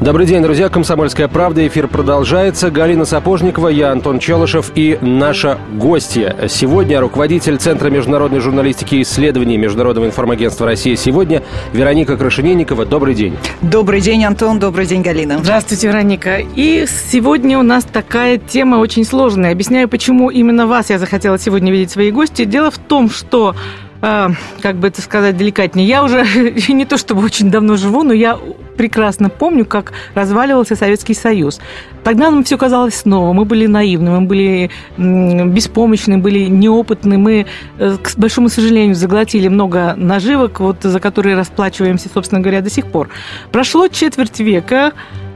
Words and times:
Добрый 0.00 0.24
день, 0.24 0.42
друзья. 0.42 0.70
«Комсомольская 0.70 1.28
правда». 1.28 1.66
Эфир 1.66 1.86
продолжается. 1.86 2.70
Галина 2.70 3.04
Сапожникова, 3.04 3.68
я 3.68 3.92
Антон 3.92 4.18
Челышев 4.18 4.72
и 4.74 4.96
наша 5.02 5.58
гостья. 5.74 6.34
Сегодня 6.48 7.02
руководитель 7.02 7.58
Центра 7.58 7.90
международной 7.90 8.40
журналистики 8.40 8.94
и 8.94 9.02
исследований 9.02 9.58
Международного 9.58 10.06
информагентства 10.06 10.64
России 10.64 10.94
сегодня 10.94 11.42
Вероника 11.74 12.16
Крашенинникова. 12.16 12.86
Добрый 12.86 13.14
день. 13.14 13.36
Добрый 13.60 14.00
день, 14.00 14.24
Антон. 14.24 14.58
Добрый 14.58 14.86
день, 14.86 15.02
Галина. 15.02 15.40
Здравствуйте, 15.40 15.88
Вероника. 15.88 16.38
И 16.56 16.86
сегодня 17.10 17.58
у 17.58 17.62
нас 17.62 17.84
такая 17.84 18.38
тема 18.38 18.76
очень 18.76 19.04
сложная. 19.04 19.52
Объясняю, 19.52 19.86
почему 19.86 20.30
именно 20.30 20.66
вас 20.66 20.88
я 20.88 20.98
захотела 20.98 21.38
сегодня 21.38 21.70
видеть 21.70 21.90
свои 21.90 22.10
гости. 22.10 22.46
Дело 22.46 22.70
в 22.70 22.78
том, 22.78 23.10
что 23.10 23.54
как 24.00 24.76
бы 24.76 24.88
это 24.88 25.02
сказать 25.02 25.36
деликатнее, 25.36 25.86
я 25.86 26.02
уже 26.02 26.24
не 26.68 26.84
то 26.84 26.96
чтобы 26.96 27.22
очень 27.22 27.50
давно 27.50 27.76
живу, 27.76 28.02
но 28.02 28.12
я 28.12 28.38
прекрасно 28.76 29.28
помню, 29.28 29.66
как 29.66 29.92
разваливался 30.14 30.74
Советский 30.74 31.14
Союз. 31.14 31.60
Тогда 32.02 32.30
нам 32.30 32.44
все 32.44 32.56
казалось 32.56 32.94
снова. 32.94 33.34
Мы 33.34 33.44
были 33.44 33.66
наивны, 33.66 34.10
мы 34.10 34.20
были 34.22 34.70
беспомощны, 34.96 36.16
были 36.16 36.46
неопытны. 36.46 37.18
Мы, 37.18 37.46
э, 37.78 37.96
к 38.02 38.16
большому 38.16 38.48
сожалению, 38.48 38.94
заглотили 38.94 39.48
много 39.48 39.94
наживок, 39.96 40.60
вот, 40.60 40.82
за 40.82 40.98
которые 40.98 41.36
расплачиваемся, 41.36 42.08
собственно 42.12 42.40
говоря, 42.40 42.62
до 42.62 42.70
сих 42.70 42.86
пор. 42.86 43.10
Прошло 43.52 43.88
четверть 43.88 44.40
века, 44.40 44.92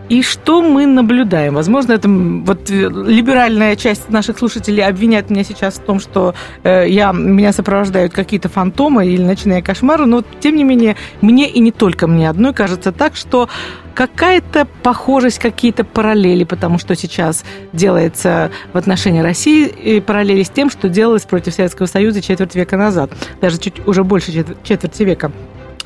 и 0.08 0.22
что 0.22 0.60
мы 0.62 0.86
наблюдаем? 0.86 1.54
Возможно, 1.54 1.92
это 1.92 2.08
вот 2.08 2.70
э, 2.70 2.74
либеральная 2.74 3.74
часть 3.74 4.10
наших 4.10 4.38
слушателей 4.38 4.84
обвиняет 4.84 5.30
меня 5.30 5.44
сейчас 5.44 5.74
в 5.74 5.80
том, 5.80 5.98
что 5.98 6.34
э, 6.62 6.88
я, 6.88 7.12
меня 7.12 7.52
сопровождают 7.52 8.12
какие-то 8.12 8.48
фантомы 8.50 9.06
или 9.06 9.22
ночные 9.22 9.62
кошмары, 9.62 10.04
но 10.04 10.22
тем 10.40 10.56
не 10.56 10.64
менее 10.64 10.96
мне 11.22 11.48
и 11.48 11.58
не 11.60 11.72
только 11.72 12.06
мне 12.06 12.28
одной 12.28 12.52
кажется 12.52 12.92
так, 12.92 13.16
что 13.16 13.48
какая-то 13.94 14.66
похожесть, 14.82 15.38
какие-то 15.38 15.84
параллели, 15.84 16.44
потому 16.44 16.78
что 16.78 16.94
сейчас 16.96 17.44
делается 17.72 18.50
в 18.72 18.76
отношении 18.76 19.20
России, 19.20 19.66
и 19.66 20.00
параллели 20.00 20.42
с 20.42 20.50
тем, 20.50 20.68
что 20.68 20.88
делалось 20.88 21.22
против 21.22 21.54
Советского 21.54 21.86
Союза 21.86 22.20
четверть 22.20 22.54
века 22.54 22.76
назад, 22.76 23.10
даже 23.40 23.58
чуть 23.58 23.86
уже 23.86 24.04
больше 24.04 24.32
четверти 24.64 25.02
века. 25.04 25.32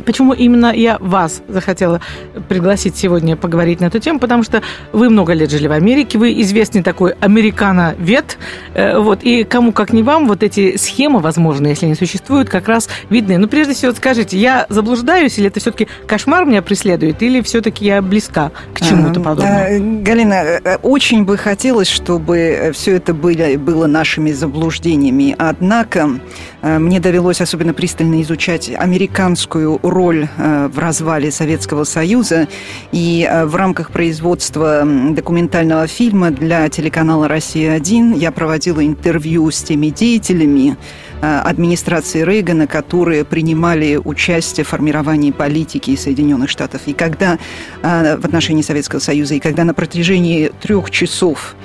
Почему 0.04 0.32
именно 0.32 0.72
я 0.74 0.98
вас 1.00 1.42
захотела 1.48 2.00
пригласить 2.48 2.96
сегодня 2.96 3.36
поговорить 3.36 3.80
на 3.80 3.86
эту 3.86 3.98
тему? 3.98 4.18
Потому 4.18 4.42
что 4.42 4.62
вы 4.92 5.10
много 5.10 5.32
лет 5.32 5.50
жили 5.50 5.66
в 5.66 5.72
Америке, 5.72 6.18
вы 6.18 6.40
известный 6.40 6.82
такой 6.82 7.12
американовед, 7.20 8.38
э, 8.74 8.98
вот, 8.98 9.22
и 9.22 9.44
кому 9.44 9.72
как 9.72 9.92
не 9.92 10.02
вам 10.02 10.26
вот 10.26 10.42
эти 10.42 10.76
схемы, 10.76 11.20
возможно, 11.20 11.66
если 11.68 11.86
они 11.86 11.94
существуют, 11.94 12.48
как 12.48 12.68
раз 12.68 12.88
видны. 13.10 13.38
Но 13.38 13.48
прежде 13.48 13.74
всего 13.74 13.92
скажите, 13.92 14.38
я 14.38 14.66
заблуждаюсь, 14.68 15.38
или 15.38 15.48
это 15.48 15.60
все-таки 15.60 15.88
кошмар 16.06 16.44
меня 16.44 16.62
преследует, 16.62 17.22
или 17.22 17.40
все-таки 17.42 17.84
я 17.84 18.02
близка 18.02 18.50
к 18.74 18.80
чему-то 18.80 19.20
подобному? 19.20 20.02
Галина, 20.02 20.34
э, 20.34 20.76
очень 20.82 21.24
бы 21.24 21.36
хотелось, 21.36 21.88
чтобы 21.88 22.72
все 22.74 22.96
это 22.96 23.14
было, 23.14 23.58
было 23.58 23.86
нашими 23.86 24.32
заблуждениями, 24.32 25.34
однако 25.38 26.10
э, 26.57 26.57
мне 26.62 27.00
довелось 27.00 27.40
особенно 27.40 27.72
пристально 27.72 28.20
изучать 28.22 28.70
американскую 28.74 29.78
роль 29.82 30.28
э, 30.36 30.68
в 30.72 30.78
развале 30.78 31.30
Советского 31.30 31.84
Союза. 31.84 32.48
И 32.92 33.28
э, 33.28 33.44
в 33.44 33.54
рамках 33.54 33.90
производства 33.90 34.82
документального 34.84 35.86
фильма 35.86 36.30
для 36.30 36.68
телеканала 36.68 37.28
«Россия-1» 37.28 38.18
я 38.18 38.32
проводила 38.32 38.84
интервью 38.84 39.50
с 39.50 39.62
теми 39.62 39.88
деятелями, 39.88 40.76
Э, 40.78 41.07
администрации 41.20 42.22
Рейгана, 42.22 42.66
которые 42.66 43.24
принимали 43.24 43.96
участие 43.96 44.64
в 44.64 44.68
формировании 44.68 45.30
политики 45.30 45.96
Соединенных 45.96 46.50
Штатов. 46.50 46.82
И 46.86 46.92
когда 46.92 47.38
э, 47.82 48.16
в 48.16 48.24
отношении 48.24 48.62
Советского 48.62 49.00
Союза, 49.00 49.34
и 49.34 49.40
когда 49.40 49.64
на 49.64 49.74
протяжении 49.74 50.52
трех 50.60 50.90
часов 50.90 51.56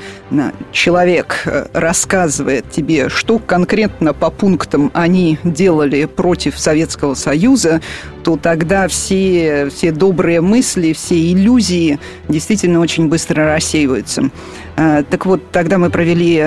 человек 0.72 1.44
э, 1.46 1.68
рассказывает 1.74 2.70
тебе, 2.72 3.10
что 3.10 3.40
конкретно 3.40 4.14
по 4.14 4.30
пунктам 4.30 4.92
они 4.94 5.38
делали 5.44 6.06
против 6.06 6.58
Советского 6.58 7.14
Союза, 7.14 7.82
то 8.24 8.38
тогда 8.38 8.88
все, 8.88 9.70
все 9.70 9.92
добрые 9.92 10.42
мысли, 10.42 10.94
все 10.94 11.32
иллюзии 11.32 12.00
действительно 12.30 12.80
очень 12.80 13.08
быстро 13.08 13.54
рассеиваются. 13.54 14.30
Так 14.76 15.28
вот, 15.28 15.52
тогда 15.52 15.78
мы 15.78 15.92
провели 15.92 16.44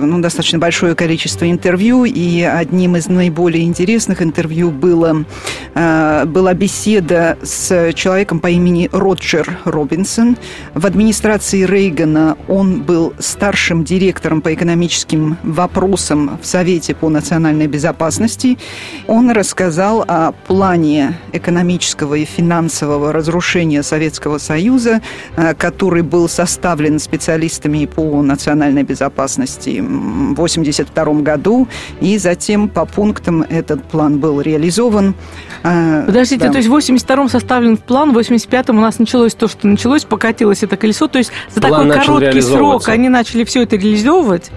ну, 0.00 0.18
достаточно 0.20 0.58
большое 0.58 0.96
количество 0.96 1.48
интервью, 1.48 2.04
и 2.04 2.42
одним 2.42 2.96
из 2.96 3.08
наиболее 3.08 3.64
интересных 3.64 4.22
интервью 4.22 4.70
было, 4.70 5.24
э, 5.74 6.24
была 6.26 6.54
беседа 6.54 7.38
с 7.42 7.92
человеком 7.92 8.40
по 8.40 8.48
имени 8.48 8.88
Роджер 8.92 9.58
Робинсон. 9.64 10.36
В 10.74 10.86
администрации 10.86 11.64
Рейгана 11.64 12.36
он 12.48 12.82
был 12.82 13.12
старшим 13.18 13.84
директором 13.84 14.40
по 14.40 14.52
экономическим 14.54 15.36
вопросам 15.42 16.38
в 16.42 16.46
Совете 16.46 16.94
по 16.94 17.08
национальной 17.08 17.66
безопасности. 17.66 18.58
Он 19.06 19.30
рассказал 19.30 20.04
о 20.06 20.32
плане 20.32 21.17
экономического 21.32 22.14
и 22.14 22.24
финансового 22.24 23.12
разрушения 23.12 23.82
Советского 23.82 24.38
Союза, 24.38 25.00
э, 25.36 25.54
который 25.54 26.02
был 26.02 26.28
составлен 26.28 26.98
специалистами 26.98 27.86
по 27.86 28.22
национальной 28.22 28.82
безопасности 28.82 29.80
в 29.80 30.32
1982 30.32 31.22
году 31.22 31.68
и 32.00 32.18
затем 32.18 32.68
по 32.68 32.84
пунктам 32.86 33.42
этот 33.42 33.84
план 33.84 34.18
был 34.18 34.40
реализован. 34.40 35.14
А, 35.62 36.04
Подождите, 36.06 36.46
да. 36.46 36.52
то 36.52 36.58
есть 36.58 36.68
в 36.68 36.74
82-м 36.74 37.28
составлен 37.28 37.76
план, 37.76 38.12
в 38.12 38.18
85-м 38.18 38.78
у 38.78 38.80
нас 38.80 38.98
началось 38.98 39.34
то, 39.34 39.48
что 39.48 39.66
началось, 39.66 40.04
покатилось 40.04 40.62
это 40.62 40.76
колесо. 40.76 41.08
То 41.08 41.18
есть 41.18 41.32
за 41.54 41.60
план 41.60 41.88
такой 41.88 42.06
короткий 42.06 42.40
срок 42.40 42.88
они 42.88 43.08
начали 43.08 43.44
все 43.44 43.62
это 43.62 43.76
реализовывать? 43.76 44.50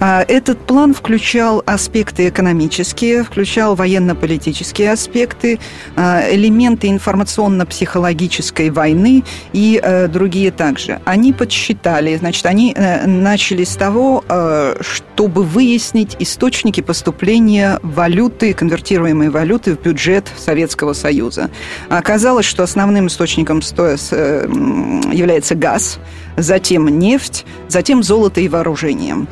А, 0.00 0.24
этот 0.26 0.58
план 0.66 0.94
включал 0.94 1.62
аспекты 1.66 2.28
экономические, 2.28 3.24
включал 3.24 3.74
военно-политические 3.74 4.92
аспекты, 4.92 5.58
а, 5.96 6.22
элементы 6.30 6.88
информационно-психологической 6.88 8.70
войны 8.70 9.24
и 9.52 9.80
э, 9.82 10.08
другие 10.08 10.50
также. 10.50 11.00
Они 11.04 11.32
подсчитали, 11.32 12.16
значит, 12.16 12.46
они 12.46 12.74
э, 12.76 13.06
начали 13.06 13.64
с 13.64 13.76
того, 13.76 14.24
э, 14.28 14.76
чтобы 14.80 15.42
выяснить 15.42 16.16
источники 16.18 16.80
поступления 16.80 17.78
валюты, 17.82 18.52
конвертируемой 18.54 19.30
валюты 19.30 19.76
в 19.76 19.82
бюджет 19.82 20.26
Советского 20.36 20.92
Союза. 20.92 21.50
Оказалось, 21.88 22.46
что 22.46 22.62
основным 22.62 23.06
источником 23.06 23.60
является 23.60 25.54
газ, 25.54 25.98
затем 26.36 26.86
нефть, 26.98 27.44
затем 27.68 28.02
золото 28.02 28.40
и 28.40 28.48
вооружение. 28.48 29.26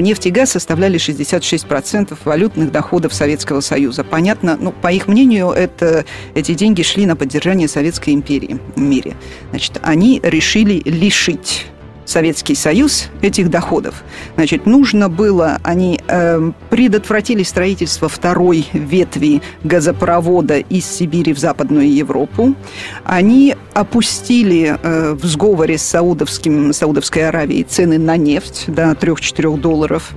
Нефть 0.00 0.26
и 0.26 0.30
газ 0.30 0.50
составляли 0.52 0.98
66% 0.98 2.16
валютных 2.24 2.72
доходов 2.72 3.14
Советского 3.14 3.60
Союза. 3.60 4.04
Понятно, 4.04 4.56
ну, 4.60 4.72
по 4.72 4.92
их 4.92 5.08
мнению, 5.08 5.50
это, 5.50 6.04
эти 6.34 6.54
деньги 6.54 6.82
шли 6.82 7.06
на 7.06 7.16
поддержание 7.16 7.68
Советской 7.68 8.10
империи 8.10 8.58
в 8.74 8.80
мире. 8.80 9.16
Значит, 9.50 9.78
они 9.82 10.20
решили 10.22 10.82
лишить 10.84 11.66
Советский 12.04 12.54
Союз 12.54 13.08
этих 13.22 13.50
доходов. 13.50 14.02
Значит, 14.34 14.66
нужно 14.66 15.08
было, 15.08 15.58
они 15.62 16.00
э, 16.06 16.52
предотвратили 16.70 17.42
строительство 17.42 18.08
второй 18.08 18.66
ветви 18.72 19.42
газопровода 19.62 20.58
из 20.58 20.86
Сибири 20.86 21.32
в 21.32 21.38
Западную 21.38 21.92
Европу. 21.92 22.54
Они 23.04 23.54
опустили 23.74 24.76
э, 24.82 25.12
в 25.12 25.24
сговоре 25.24 25.78
с 25.78 25.82
Саудовским, 25.82 26.72
Саудовской 26.72 27.28
Аравией 27.28 27.64
цены 27.64 27.98
на 27.98 28.16
нефть 28.16 28.64
до 28.66 28.90
3-4 28.92 29.58
долларов. 29.58 30.10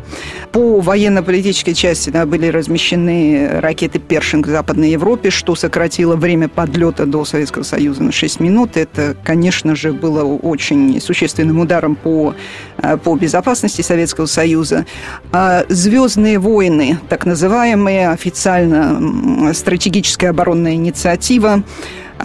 По 0.52 0.80
военно-политической 0.82 1.74
части 1.74 2.10
да, 2.10 2.26
были 2.26 2.48
размещены 2.48 3.60
ракеты 3.60 4.00
«Першинг» 4.00 4.48
в 4.48 4.50
Западной 4.50 4.92
Европе, 4.92 5.30
что 5.30 5.56
сократило 5.56 6.16
время 6.16 6.48
подлета 6.48 7.06
до 7.06 7.26
Советского 7.26 7.64
Союза 7.64 8.04
на 8.04 8.12
6 8.12 8.40
минут. 8.40 8.78
Это, 8.78 9.16
конечно 9.24 9.76
же, 9.76 9.94
было 9.94 10.24
очень 10.24 11.00
существенным 11.00 11.60
ударом 11.60 11.83
по, 11.90 12.34
э, 12.78 12.98
по 12.98 13.16
безопасности 13.16 13.82
Советского 13.82 14.26
Союза. 14.26 14.86
А 15.32 15.66
«Звездные 15.70 16.40
войны», 16.40 17.00
так 17.10 17.26
называемые, 17.26 18.10
официально 18.10 19.54
стратегическая 19.54 20.30
оборонная 20.30 20.74
инициатива, 20.74 21.64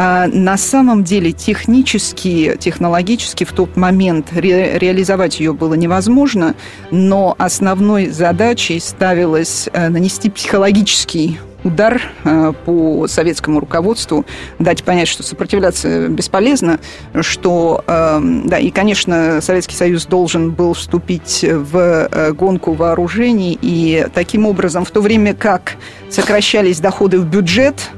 а 0.00 0.28
на 0.28 0.56
самом 0.56 1.02
деле 1.02 1.32
технически, 1.32 2.56
технологически 2.60 3.43
в 3.43 3.52
тот 3.52 3.76
момент 3.76 4.28
ре 4.32 4.78
реализовать 4.78 5.40
ее 5.40 5.52
было 5.52 5.75
невозможно, 5.75 6.55
но 6.93 7.34
основной 7.37 8.06
задачей 8.06 8.78
ставилось 8.78 9.69
э, 9.72 9.88
нанести 9.88 10.31
психологический 10.31 11.40
удар 11.64 12.00
э, 12.25 12.52
по 12.64 13.06
советскому 13.08 13.60
руководству, 13.60 14.25
дать 14.58 14.84
понять, 14.84 15.08
что 15.08 15.22
сопротивляться 15.22 16.08
бесполезно, 16.08 16.78
что, 17.20 17.82
эм, 17.87 18.49
да, 18.49 18.58
и, 18.58 18.70
конечно, 18.70 19.40
Советский 19.40 19.75
Союз 19.75 20.06
должен 20.06 20.52
был 20.52 20.75
вступить 20.75 21.44
в 21.44 21.76
э, 21.76 22.32
гонку 22.32 22.72
вооружений, 22.72 23.58
и 23.60 24.06
таким 24.14 24.46
образом, 24.46 24.84
в 24.84 24.90
то 24.90 25.00
время 25.00 25.34
как 25.34 25.76
сокращались 26.10 26.81
доходы 26.81 27.19
в 27.19 27.26
бюджет, 27.26 27.90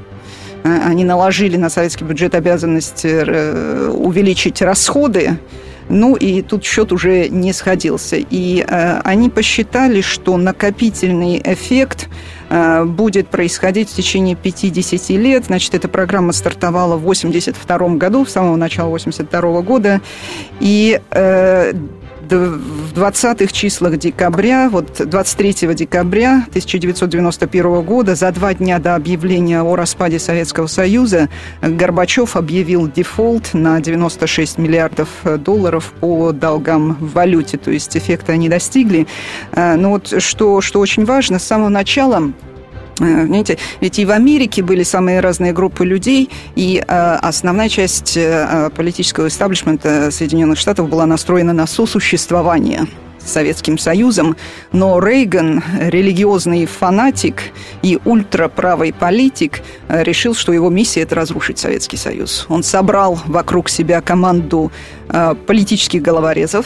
э, 0.63 0.79
они 0.85 1.03
наложили 1.03 1.57
на 1.57 1.69
советский 1.69 2.03
бюджет 2.03 2.33
обязанность 2.33 3.05
увеличить 3.05 4.61
расходы, 4.61 5.37
ну 5.91 6.15
и 6.15 6.41
тут 6.41 6.63
счет 6.63 6.91
уже 6.93 7.27
не 7.27 7.51
сходился. 7.53 8.15
И 8.15 8.65
э, 8.65 9.01
они 9.03 9.29
посчитали, 9.29 10.01
что 10.01 10.37
накопительный 10.37 11.41
эффект 11.43 12.07
будет 12.85 13.29
происходить 13.29 13.89
в 13.89 13.95
течение 13.95 14.35
50 14.35 15.09
лет. 15.11 15.45
Значит, 15.45 15.73
эта 15.73 15.87
программа 15.87 16.33
стартовала 16.33 16.97
в 16.97 17.03
1982 17.03 17.95
году, 17.95 18.25
с 18.25 18.31
самого 18.31 18.57
начала 18.57 18.89
1982 18.95 19.61
года. 19.61 20.01
И 20.59 20.99
э, 21.11 21.73
в 22.31 22.93
20-х 22.93 23.51
числах 23.51 23.97
декабря, 23.97 24.69
вот 24.69 25.01
23 25.05 25.73
декабря 25.75 26.45
1991 26.49 27.81
года, 27.81 28.15
за 28.15 28.31
два 28.31 28.53
дня 28.53 28.79
до 28.79 28.95
объявления 28.95 29.61
о 29.61 29.75
распаде 29.75 30.19
Советского 30.19 30.67
Союза, 30.67 31.29
Горбачев 31.61 32.35
объявил 32.35 32.89
дефолт 32.89 33.53
на 33.53 33.79
96 33.79 34.57
миллиардов 34.57 35.09
долларов 35.23 35.93
по 35.99 36.31
долгам 36.31 36.93
в 36.99 37.13
валюте, 37.13 37.57
то 37.57 37.71
есть 37.71 37.95
эффекта 37.97 38.33
они 38.33 38.49
достигли. 38.49 39.07
Э, 39.51 39.75
но 39.75 39.91
вот 39.91 40.21
что, 40.21 40.61
что 40.61 40.79
очень 40.79 41.05
важно, 41.05 41.39
с 41.39 41.43
самого 41.43 41.69
начала 41.69 42.31
Э, 42.31 42.60
понимаете, 42.97 43.57
ведь 43.79 43.99
и 43.99 44.05
в 44.05 44.11
Америке 44.11 44.61
были 44.61 44.83
самые 44.83 45.19
разные 45.19 45.53
группы 45.53 45.85
людей, 45.85 46.29
и 46.55 46.83
э, 46.85 47.15
основная 47.21 47.69
часть 47.69 48.15
э, 48.17 48.69
политического 48.75 49.27
истеблишмента 49.27 50.11
Соединенных 50.11 50.59
Штатов 50.59 50.89
была 50.89 51.05
настроена 51.05 51.53
на 51.53 51.67
сосуществование 51.67 52.87
с 53.23 53.31
Советским 53.31 53.77
Союзом, 53.77 54.35
но 54.71 54.99
Рейган, 54.99 55.63
религиозный 55.79 56.65
фанатик 56.65 57.43
и 57.83 57.99
ультраправый 58.03 58.93
политик, 58.93 59.61
решил, 59.89 60.33
что 60.33 60.51
его 60.51 60.69
миссия– 60.69 61.01
это 61.03 61.15
разрушить 61.15 61.59
Советский 61.59 61.97
Союз. 61.97 62.47
Он 62.49 62.63
собрал 62.63 63.19
вокруг 63.27 63.69
себя 63.69 64.01
команду 64.01 64.71
политических 65.45 66.01
головорезов, 66.01 66.65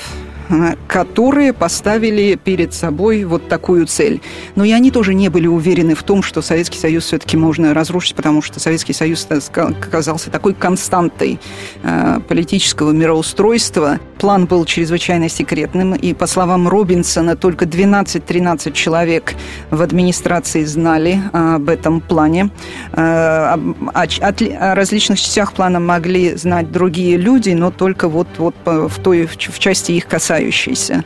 которые 0.87 1.53
поставили 1.53 2.35
перед 2.35 2.73
собой 2.73 3.23
вот 3.23 3.47
такую 3.47 3.87
цель. 3.87 4.21
Но 4.55 4.63
и 4.63 4.71
они 4.71 4.91
тоже 4.91 5.13
не 5.13 5.29
были 5.29 5.47
уверены 5.47 5.95
в 5.95 6.03
том, 6.03 6.21
что 6.21 6.41
Советский 6.41 6.77
Союз 6.77 7.05
все-таки 7.05 7.37
можно 7.37 7.73
разрушить, 7.73 8.15
потому 8.15 8.41
что 8.41 8.59
Советский 8.59 8.93
Союз 8.93 9.27
оказался 9.29 10.29
такой 10.29 10.53
константой 10.53 11.39
э, 11.83 12.19
политического 12.27 12.91
мироустройства. 12.91 13.99
План 14.19 14.45
был 14.45 14.65
чрезвычайно 14.65 15.29
секретным, 15.29 15.93
и, 15.95 16.13
по 16.13 16.27
словам 16.27 16.67
Робинсона, 16.67 17.35
только 17.35 17.65
12-13 17.65 18.71
человек 18.73 19.33
в 19.71 19.81
администрации 19.81 20.63
знали 20.63 21.19
об 21.33 21.69
этом 21.69 22.01
плане. 22.01 22.49
Э, 22.93 23.55
о 23.93 24.75
различных 24.75 25.19
частях 25.19 25.53
плана 25.53 25.79
могли 25.79 26.35
знать 26.35 26.71
другие 26.71 27.17
люди, 27.17 27.51
но 27.51 27.71
только 27.71 28.07
вот, 28.07 28.27
вот 28.37 28.55
в 28.65 28.99
той 29.01 29.25
в 29.25 29.59
части 29.59 29.93
их 29.93 30.07
касательно 30.07 30.34
касающийся. 30.35 31.03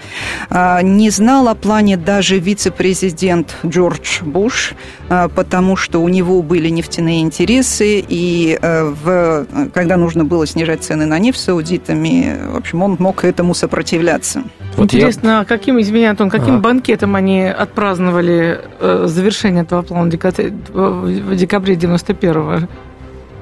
А, 0.50 0.82
не 0.82 1.10
знал 1.10 1.48
о 1.48 1.56
плане 1.56 1.98
даже 1.98 2.40
вице-президент 2.40 3.56
Джордж 3.66 4.22
Буш, 4.24 4.74
а, 5.10 5.28
потому 5.28 5.76
что 5.76 6.00
у 6.00 6.10
него 6.10 6.42
были 6.42 6.70
нефтяные 6.70 7.22
интересы, 7.22 8.04
и 8.08 8.58
э, 8.62 8.84
в, 8.84 9.46
когда 9.74 9.98
нужно 9.98 10.26
было 10.26 10.48
снижать 10.48 10.84
цены 10.84 11.06
на 11.06 11.20
нефть 11.20 11.40
саудитами, 11.40 12.38
в 12.54 12.58
общем, 12.58 12.84
он 12.84 12.98
мог 13.00 13.24
этому 13.24 13.54
сопротивляться. 13.54 14.44
Вот 14.78 14.94
Интересно, 14.94 15.30
я... 15.30 15.40
А 15.40 15.46
каким, 15.46 15.80
извини, 15.80 16.06
Антон, 16.06 16.30
каким 16.30 16.56
ага. 16.56 16.64
банкетом 16.64 17.16
они 17.16 17.44
отпраздновали 17.44 18.62
э, 18.80 19.06
завершение 19.08 19.64
этого 19.64 19.82
плана 19.82 20.10
в 20.10 21.36
декабре 21.36 21.76
91-го? 21.76 22.68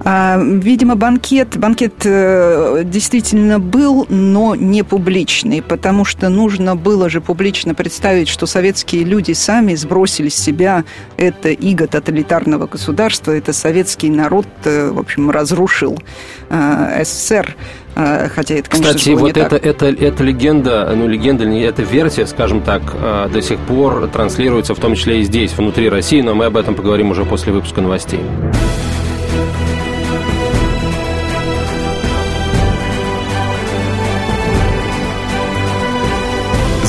А, 0.10 0.40
видимо, 0.42 0.96
банкет, 0.96 1.58
банкет 1.58 2.06
э, 2.06 2.84
действительно 2.86 3.60
был, 3.60 4.06
но 4.08 4.56
не 4.56 4.84
публичный, 4.84 5.62
потому 5.62 6.06
что 6.06 6.30
нужно 6.30 6.78
было 6.78 7.10
же 7.10 7.20
публично 7.20 7.76
представить, 7.76 8.30
что 8.30 8.46
советские 8.46 9.04
люди 9.04 9.34
сами 9.34 9.76
сбросили 9.76 10.30
с 10.30 10.36
себя 10.36 10.86
это 11.18 11.50
иго 11.50 11.88
тоталитарного 11.88 12.68
государства, 12.68 13.34
это 13.34 13.52
советский 13.52 14.10
народ, 14.10 14.48
э, 14.64 14.92
в 14.92 14.98
общем, 14.98 15.30
разрушил 15.30 16.00
э, 16.50 17.04
СССР 17.04 17.58
хотя 17.96 18.54
это, 18.54 18.70
конечно, 18.70 18.94
Кстати, 18.94 19.10
вот 19.10 19.36
это, 19.36 19.56
это, 19.56 19.88
это 19.88 20.24
легенда, 20.24 20.94
ну, 20.96 21.08
легенда, 21.08 21.46
эта 21.46 21.82
версия, 21.82 22.28
скажем 22.28 22.62
так, 22.62 22.84
до 23.34 23.42
сих 23.42 23.58
пор 23.58 24.08
транслируется, 24.08 24.76
в 24.76 24.80
том 24.80 24.94
числе 24.94 25.22
и 25.22 25.24
здесь, 25.24 25.58
внутри 25.58 25.90
России, 25.90 26.22
но 26.22 26.36
мы 26.36 26.46
об 26.46 26.58
этом 26.58 26.76
поговорим 26.76 27.10
уже 27.10 27.26
после 27.26 27.52
выпуска 27.52 27.82
новостей. 27.82 28.22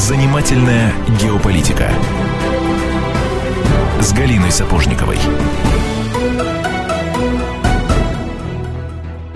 Занимательная 0.09 0.95
геополитика 1.21 1.91
с 4.01 4.11
Галиной 4.15 4.51
Сапожниковой. 4.51 5.19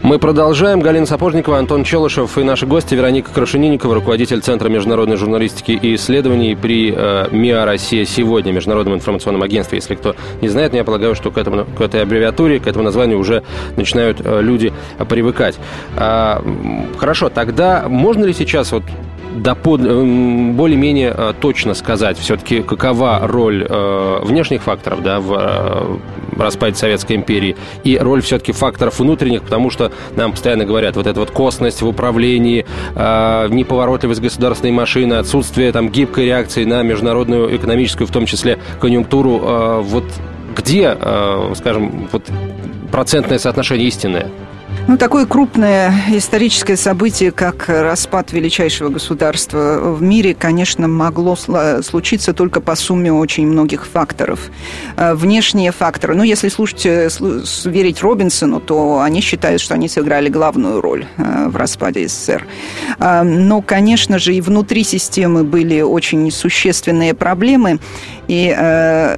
Мы 0.02 0.18
продолжаем. 0.18 0.80
Галина 0.80 1.04
Сапожникова, 1.04 1.58
Антон 1.58 1.84
Челышев 1.84 2.38
и 2.38 2.42
наши 2.42 2.64
гости 2.64 2.94
Вероника 2.94 3.30
Крашенинникова, 3.34 3.94
руководитель 3.94 4.40
Центра 4.40 4.70
международной 4.70 5.16
журналистики 5.16 5.72
и 5.72 5.94
исследований 5.94 6.56
при 6.56 6.94
э, 6.96 7.28
МИА 7.30 7.66
«Россия 7.66 8.06
сегодня», 8.06 8.50
Международном 8.52 8.94
информационном 8.94 9.42
агентстве. 9.42 9.76
Если 9.76 9.94
кто 9.94 10.16
не 10.40 10.48
знает, 10.48 10.72
я 10.72 10.84
полагаю, 10.84 11.14
что 11.14 11.30
к, 11.30 11.36
этому, 11.36 11.66
к 11.66 11.82
этой 11.82 12.00
аббревиатуре, 12.00 12.60
к 12.60 12.66
этому 12.66 12.82
названию 12.82 13.18
уже 13.18 13.42
начинают 13.76 14.22
э, 14.24 14.40
люди 14.40 14.72
привыкать. 15.06 15.58
А, 15.98 16.42
хорошо, 16.96 17.28
тогда 17.28 17.84
можно 17.88 18.24
ли 18.24 18.32
сейчас 18.32 18.72
вот 18.72 18.84
да, 19.34 19.54
более-менее 19.54 21.14
э, 21.16 21.32
точно 21.40 21.74
сказать 21.74 22.18
все-таки, 22.18 22.62
какова 22.62 23.20
роль 23.22 23.66
э, 23.68 24.18
внешних 24.22 24.62
факторов 24.62 25.02
да, 25.02 25.20
в 25.20 25.32
э, 25.32 26.40
распаде 26.40 26.76
Советской 26.76 27.16
империи 27.16 27.56
и 27.84 27.98
роль 27.98 28.22
все-таки 28.22 28.52
факторов 28.52 28.98
внутренних, 28.98 29.42
потому 29.42 29.70
что 29.70 29.92
нам 30.16 30.32
постоянно 30.32 30.64
говорят, 30.64 30.96
вот 30.96 31.06
эта 31.06 31.20
вот 31.20 31.30
косность 31.30 31.82
в 31.82 31.86
управлении, 31.88 32.64
неповоротливость 32.94 34.20
государственной 34.20 34.72
машины, 34.72 35.14
отсутствие 35.14 35.72
там 35.72 35.90
гибкой 35.90 36.26
реакции 36.26 36.64
на 36.64 36.82
международную 36.82 37.54
экономическую, 37.54 38.06
в 38.06 38.10
том 38.10 38.26
числе 38.26 38.58
конъюнктуру, 38.80 39.82
вот 39.82 40.04
где, 40.56 40.96
скажем, 41.54 42.08
вот 42.10 42.24
процентное 42.90 43.38
соотношение 43.38 43.88
истинное? 43.88 44.28
Ну, 44.88 44.98
такое 44.98 45.26
крупное 45.26 45.94
историческое 46.10 46.76
событие, 46.76 47.30
как 47.30 47.68
распад 47.68 48.32
величайшего 48.32 48.88
государства 48.88 49.78
в 49.80 50.02
мире, 50.02 50.34
конечно, 50.34 50.88
могло 50.88 51.36
случиться 51.36 52.32
только 52.32 52.60
по 52.60 52.74
сумме 52.74 53.12
очень 53.12 53.46
многих 53.46 53.86
факторов. 53.86 54.50
Э, 54.96 55.14
внешние 55.14 55.70
факторы, 55.70 56.14
ну, 56.14 56.24
если 56.24 56.48
слушать, 56.48 56.84
э, 56.84 57.08
верить 57.64 58.02
Робинсону, 58.02 58.60
то 58.60 59.00
они 59.00 59.20
считают, 59.20 59.62
что 59.62 59.74
они 59.74 59.88
сыграли 59.88 60.28
главную 60.28 60.80
роль 60.80 61.06
э, 61.16 61.48
в 61.48 61.56
распаде 61.56 62.08
СССР. 62.08 62.46
Но, 62.98 63.62
конечно 63.62 64.18
же, 64.18 64.34
и 64.34 64.40
внутри 64.40 64.82
системы 64.82 65.44
были 65.44 65.80
очень 65.80 66.30
существенные 66.30 67.14
проблемы. 67.14 67.78
И 68.32 68.56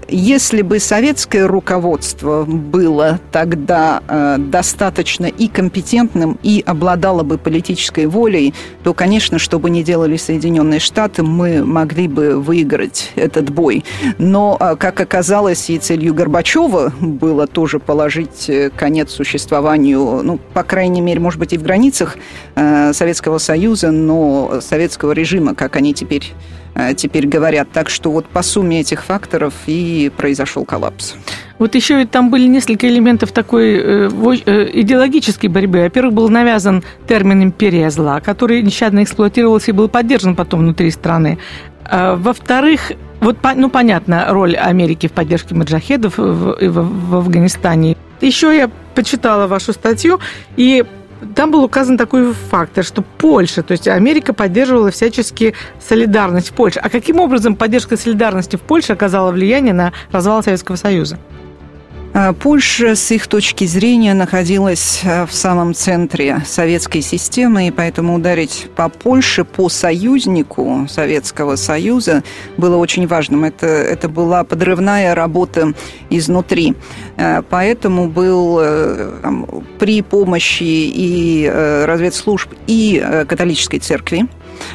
если 0.09 0.63
бы 0.63 0.81
советское 0.81 1.47
руководство 1.47 2.45
было 2.45 3.21
тогда 3.31 4.03
достаточно 4.39 5.27
и 5.27 5.47
компетентным 5.47 6.37
и 6.43 6.65
обладала 6.67 7.23
бы 7.23 7.39
политической 7.39 8.07
волей, 8.07 8.55
то, 8.83 8.93
конечно, 8.93 9.39
что 9.39 9.61
бы 9.61 9.71
ни 9.71 9.83
делали 9.83 10.17
Соединенные 10.17 10.81
Штаты, 10.81 11.23
мы 11.23 11.65
могли 11.65 12.09
бы 12.09 12.41
выиграть 12.41 13.13
этот 13.15 13.51
бой. 13.51 13.85
Но, 14.19 14.57
а, 14.59 14.75
как 14.75 15.01
оказалось, 15.01 15.71
и 15.71 15.79
целью 15.79 16.13
Горбачева 16.13 16.93
было 17.01 17.47
тоже 17.47 17.79
положить 17.79 18.49
э, 18.49 18.71
конец 18.71 19.13
существованию, 19.13 20.23
ну, 20.25 20.41
по 20.55 20.65
крайней 20.65 21.01
мере, 21.01 21.21
может 21.21 21.39
быть, 21.39 21.53
и 21.53 21.59
в 21.59 21.63
границах 21.63 22.17
э, 22.57 22.93
Советского 22.93 23.39
Союза, 23.39 23.91
но 23.91 24.61
советского 24.61 25.13
режима, 25.13 25.55
как 25.55 25.77
они 25.77 25.95
теперь 25.95 26.33
э, 26.33 26.64
теперь 26.97 27.27
говорят. 27.27 27.69
Так 27.73 27.89
что 27.89 28.11
вот 28.11 28.27
по 28.27 28.43
сумме 28.43 28.81
этих 28.81 29.05
факторов 29.05 29.55
и 29.67 30.11
произошел 30.17 30.65
коллапс. 30.65 31.15
Вот 31.59 31.75
еще 31.75 32.05
там 32.05 32.31
были 32.31 32.49
несколько 32.49 32.89
элементов 32.89 33.31
такой 33.31 33.77
э, 33.77 34.11
э, 34.47 34.71
идеологической 34.75 35.49
борьбы. 35.49 35.83
Во-первых, 35.83 36.15
был 36.15 36.29
навязан 36.29 36.83
термин 37.07 37.45
«империя 37.45 37.91
зла», 37.91 38.21
который 38.21 38.63
нещадно 38.63 39.03
эксплуатировался 39.05 39.71
и 39.71 39.75
был 39.75 39.89
поддержан 39.89 40.35
потом 40.35 40.61
внутри 40.61 40.91
страны. 40.91 41.39
А, 41.85 42.17
во-вторых, 42.17 42.93
Вот, 43.21 43.39
ну, 43.57 43.71
понятно, 43.71 44.27
роль 44.29 44.55
Америки 44.55 45.07
в 45.07 45.13
поддержке 45.13 45.55
маджахедов 45.55 46.19
в, 46.19 46.57
в, 46.61 47.11
в 47.11 47.17
Афганистане. 47.17 47.97
Еще 48.21 48.55
я 48.55 48.69
почитала 48.95 49.47
вашу 49.47 49.73
статью, 49.73 50.21
и 50.57 50.85
там 51.35 51.51
был 51.51 51.65
указан 51.65 51.97
такой 51.97 52.33
фактор, 52.33 52.85
что 52.85 53.03
Польша, 53.03 53.63
то 53.63 53.73
есть 53.73 53.89
Америка 53.89 54.33
поддерживала 54.33 54.91
всячески 54.91 55.55
солидарность 55.81 56.51
в 56.51 56.53
Польше. 56.53 56.81
А 56.81 56.89
каким 56.89 57.21
образом 57.21 57.57
поддержка 57.57 57.97
солидарности 57.97 58.57
в 58.57 58.61
Польше 58.61 58.93
оказала 58.93 59.31
влияние 59.31 59.75
на 59.75 59.93
развал 60.11 60.43
Советского 60.43 60.77
Союза? 60.77 61.19
А, 62.17 62.33
Польша 62.33 62.95
с 62.95 63.11
их 63.11 63.27
точки 63.27 63.65
зрения 63.65 64.15
находилась 64.15 65.01
а, 65.05 65.27
в 65.27 65.35
самом 65.35 65.75
центре 65.75 66.43
советской 66.47 67.01
системы, 67.01 67.67
и 67.67 67.71
поэтому 67.73 68.15
ударить 68.15 68.69
по 68.77 68.89
Польше, 68.89 69.45
по 69.45 69.69
союзнику 69.69 70.87
Советского 70.89 71.57
Союза 71.57 72.23
было 72.57 72.77
очень 72.77 73.09
важным. 73.09 73.43
Это, 73.43 73.67
это 73.67 74.09
была 74.09 74.45
подрывная 74.45 75.17
работа 75.17 75.75
изнутри. 76.09 76.77
А, 77.17 77.43
поэтому 77.43 78.09
был 78.09 78.61
э, 78.63 79.11
там, 79.21 79.65
при 79.81 80.01
помощи 80.01 80.63
и 80.63 81.51
э, 81.53 81.85
разведслужб, 81.85 82.49
и 82.69 83.03
э, 83.05 83.25
католической 83.25 83.81
церкви, 83.81 84.29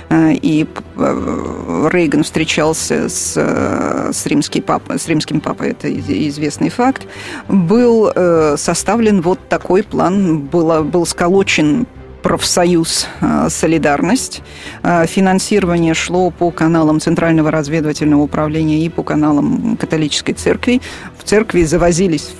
и 0.09 0.67
э, 0.97 1.89
Рейган 1.91 2.23
встречался 2.23 3.09
с, 3.09 3.33
э, 3.35 4.11
с, 4.11 4.25
римский 4.25 4.61
пап, 4.61 4.83
с 4.89 5.07
римским 5.07 5.41
папой, 5.41 5.71
это 5.71 5.91
известный 5.93 6.69
факт, 6.69 7.07
был 7.47 8.11
составлен 8.57 9.21
вот 9.21 9.39
такой 9.49 9.83
план, 9.83 10.39
было, 10.39 10.81
был 10.81 11.05
сколочен 11.05 11.87
профсоюз 12.21 13.07
«Солидарность». 13.47 14.41
Финансирование 14.83 15.93
шло 15.93 16.31
по 16.31 16.51
каналам 16.51 16.99
Центрального 16.99 17.49
разведывательного 17.49 18.21
управления 18.23 18.85
и 18.85 18.89
по 18.89 19.03
каналам 19.03 19.77
католической 19.77 20.33
церкви. 20.33 20.81
В 21.17 21.23
церкви 21.23 21.63
завозились 21.63 22.31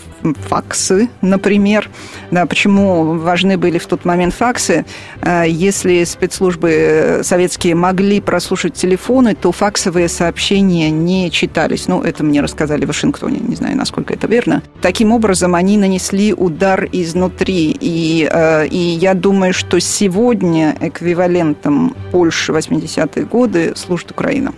факсы, 0.48 1.10
например. 1.22 1.90
Да, 2.32 2.46
почему 2.46 3.18
важны 3.18 3.58
были 3.58 3.78
в 3.78 3.86
тот 3.86 4.06
момент 4.06 4.34
факсы? 4.34 4.86
Э, 5.22 5.44
если 5.48 6.04
спецслужбы 6.04 6.70
э, 6.72 7.24
советские 7.24 7.76
могли 7.76 8.22
прослушать 8.22 8.74
телефоны, 8.74 9.36
то 9.36 9.52
факсовые 9.52 10.08
сообщения 10.08 10.90
не 10.90 11.32
читались. 11.32 11.88
Ну, 11.88 12.02
это 12.02 12.24
мне 12.24 12.42
рассказали 12.42 12.86
в 12.86 12.88
Вашингтоне, 12.88 13.40
не 13.40 13.56
знаю, 13.56 13.76
насколько 13.78 14.14
это 14.14 14.28
верно. 14.28 14.62
Таким 14.82 15.12
образом, 15.12 15.56
они 15.56 15.78
нанесли 15.78 16.34
удар 16.34 16.88
изнутри. 16.92 17.76
И, 17.80 18.30
э, 18.32 18.68
и 18.68 18.78
я 18.78 19.14
думаю, 19.14 19.54
что 19.54 19.80
сегодня 19.80 20.76
эквивалентом 20.80 21.96
Польши 22.12 22.52
80-е 22.52 23.26
годы 23.26 23.74
служит 23.76 24.12
Украина. 24.12 24.54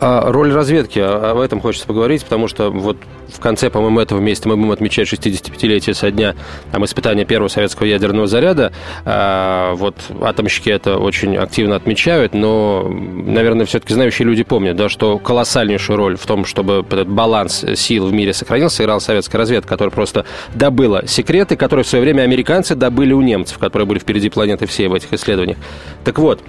А 0.00 0.30
роль 0.30 0.52
разведки, 0.52 0.98
об 0.98 1.38
этом 1.38 1.60
хочется 1.60 1.86
поговорить, 1.86 2.24
потому 2.24 2.48
что 2.48 2.70
вот 2.70 2.96
в 3.28 3.40
конце, 3.40 3.70
по-моему, 3.70 4.00
этого 4.00 4.20
месяца 4.20 4.48
мы 4.48 4.56
будем 4.56 4.72
отмечать 4.72 5.08
65-летие 5.12 5.94
со 5.94 6.10
дня 6.10 6.34
там, 6.72 6.84
испытания 6.84 7.24
первого 7.24 7.48
советского 7.48 7.86
ядерного 7.86 8.26
заряда. 8.26 8.72
А, 9.04 9.74
вот 9.74 9.96
атомщики 10.20 10.70
это 10.70 10.98
очень 10.98 11.36
активно 11.36 11.76
отмечают, 11.76 12.34
но, 12.34 12.86
наверное, 12.88 13.66
все-таки 13.66 13.94
знающие 13.94 14.26
люди 14.26 14.42
помнят, 14.42 14.76
да, 14.76 14.88
что 14.88 15.18
колоссальнейшую 15.18 15.96
роль 15.96 16.16
в 16.16 16.26
том, 16.26 16.44
чтобы 16.44 16.84
этот 16.88 17.08
баланс 17.08 17.64
сил 17.76 18.06
в 18.06 18.12
мире 18.12 18.32
сохранился, 18.32 18.82
играла 18.82 18.98
советская 18.98 19.38
разведка, 19.38 19.68
которая 19.68 19.92
просто 19.92 20.24
добыла 20.54 21.06
секреты, 21.06 21.56
которые 21.56 21.84
в 21.84 21.88
свое 21.88 22.02
время 22.04 22.22
американцы 22.22 22.74
добыли 22.74 23.12
у 23.12 23.20
немцев, 23.20 23.58
которые 23.58 23.86
были 23.86 23.98
впереди 23.98 24.30
планеты 24.30 24.66
всей 24.66 24.88
в 24.88 24.94
этих 24.94 25.12
исследованиях. 25.12 25.58
Так 26.04 26.18
вот, 26.18 26.40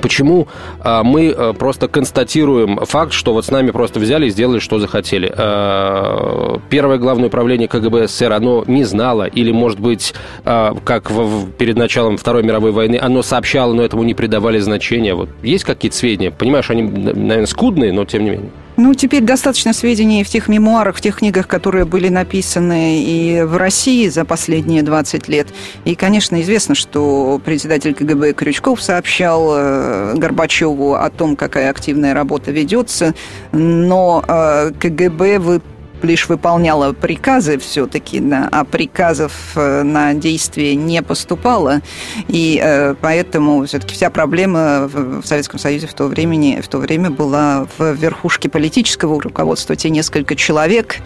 Почему 0.00 0.48
а, 0.80 1.02
мы 1.02 1.30
а, 1.30 1.52
просто 1.52 1.88
констатируем 1.88 2.78
факт, 2.84 3.12
что 3.12 3.32
вот 3.32 3.44
с 3.44 3.50
нами 3.50 3.70
просто 3.70 4.00
взяли 4.00 4.26
и 4.26 4.30
сделали, 4.30 4.58
что 4.58 4.78
захотели? 4.78 5.32
А, 5.36 6.58
первое 6.70 6.98
главное 6.98 7.28
управление 7.28 7.68
КГБ 7.68 8.08
СССР, 8.08 8.32
оно 8.32 8.64
не 8.66 8.84
знало, 8.84 9.24
или, 9.24 9.52
может 9.52 9.80
быть, 9.80 10.14
как 10.44 11.10
перед 11.58 11.76
началом 11.76 12.16
Второй 12.16 12.42
мировой 12.42 12.72
войны, 12.72 12.98
оно 13.00 13.22
сообщало, 13.22 13.72
но 13.72 13.82
этому 13.82 14.02
не 14.04 14.14
придавали 14.14 14.58
значения. 14.58 15.14
Вот 15.14 15.28
есть 15.42 15.64
какие-то 15.64 15.96
сведения? 15.96 16.30
Понимаешь, 16.30 16.70
они, 16.70 16.82
наверное, 16.82 17.46
скудные, 17.46 17.92
но 17.92 18.04
тем 18.04 18.24
не 18.24 18.30
менее. 18.30 18.50
Ну, 18.78 18.94
теперь 18.94 19.24
достаточно 19.24 19.72
сведений 19.72 20.22
в 20.22 20.28
тех 20.28 20.46
мемуарах, 20.46 20.94
в 20.94 21.00
тех 21.00 21.16
книгах, 21.16 21.48
которые 21.48 21.84
были 21.84 22.08
написаны 22.08 23.02
и 23.02 23.42
в 23.42 23.56
России 23.56 24.06
за 24.06 24.24
последние 24.24 24.84
20 24.84 25.26
лет. 25.26 25.48
И, 25.84 25.96
конечно, 25.96 26.40
известно, 26.40 26.76
что 26.76 27.40
председатель 27.44 27.92
КГБ 27.92 28.34
Крючков 28.34 28.80
сообщал 28.80 29.50
э, 29.50 30.14
Горбачеву 30.14 30.94
о 30.94 31.10
том, 31.10 31.34
какая 31.34 31.70
активная 31.70 32.14
работа 32.14 32.52
ведется, 32.52 33.16
но 33.50 34.24
э, 34.28 34.70
КГБ 34.78 35.40
вы 35.40 35.60
лишь 36.04 36.28
выполняла 36.28 36.92
приказы 36.92 37.58
все-таки, 37.58 38.20
да, 38.20 38.48
а 38.50 38.64
приказов 38.64 39.32
э, 39.54 39.82
на 39.82 40.14
действие 40.14 40.74
не 40.74 41.02
поступало. 41.02 41.80
И 42.28 42.60
э, 42.62 42.94
поэтому 43.00 43.64
все-таки 43.66 43.94
вся 43.94 44.10
проблема 44.10 44.88
в 44.92 45.24
Советском 45.24 45.58
Союзе 45.58 45.86
в 45.86 45.94
то, 45.94 46.06
времени, 46.06 46.60
в 46.62 46.68
то 46.68 46.78
время 46.78 47.10
была 47.10 47.66
в 47.78 47.92
верхушке 47.92 48.48
политического 48.48 49.20
руководства. 49.20 49.76
Те 49.76 49.90
несколько 49.90 50.34
человек, 50.36 50.96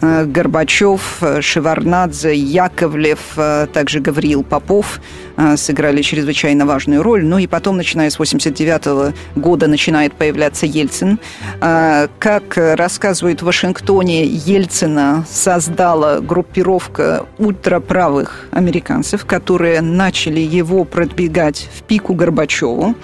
Горбачев, 0.00 1.22
Шеварнадзе, 1.40 2.34
Яковлев, 2.34 3.38
также 3.72 4.00
Гавриил 4.00 4.42
Попов, 4.42 5.00
сыграли 5.56 6.02
чрезвычайно 6.02 6.66
важную 6.66 7.02
роль. 7.02 7.24
Ну 7.24 7.38
и 7.38 7.46
потом, 7.46 7.76
начиная 7.76 8.10
с 8.10 8.18
89 8.18 9.14
года, 9.36 9.66
начинает 9.66 10.14
появляться 10.14 10.66
Ельцин. 10.66 11.18
Как 11.60 12.56
рассказывают 12.56 13.42
в 13.42 13.46
Вашингтоне, 13.46 14.24
Ельцина 14.24 15.24
создала 15.30 16.20
группировка 16.20 17.26
ультраправых 17.38 18.48
американцев, 18.50 19.24
которые 19.24 19.80
начали 19.80 20.40
его 20.40 20.84
продвигать 20.84 21.68
в 21.76 21.82
пику 21.82 22.14
Горбачеву 22.14 22.94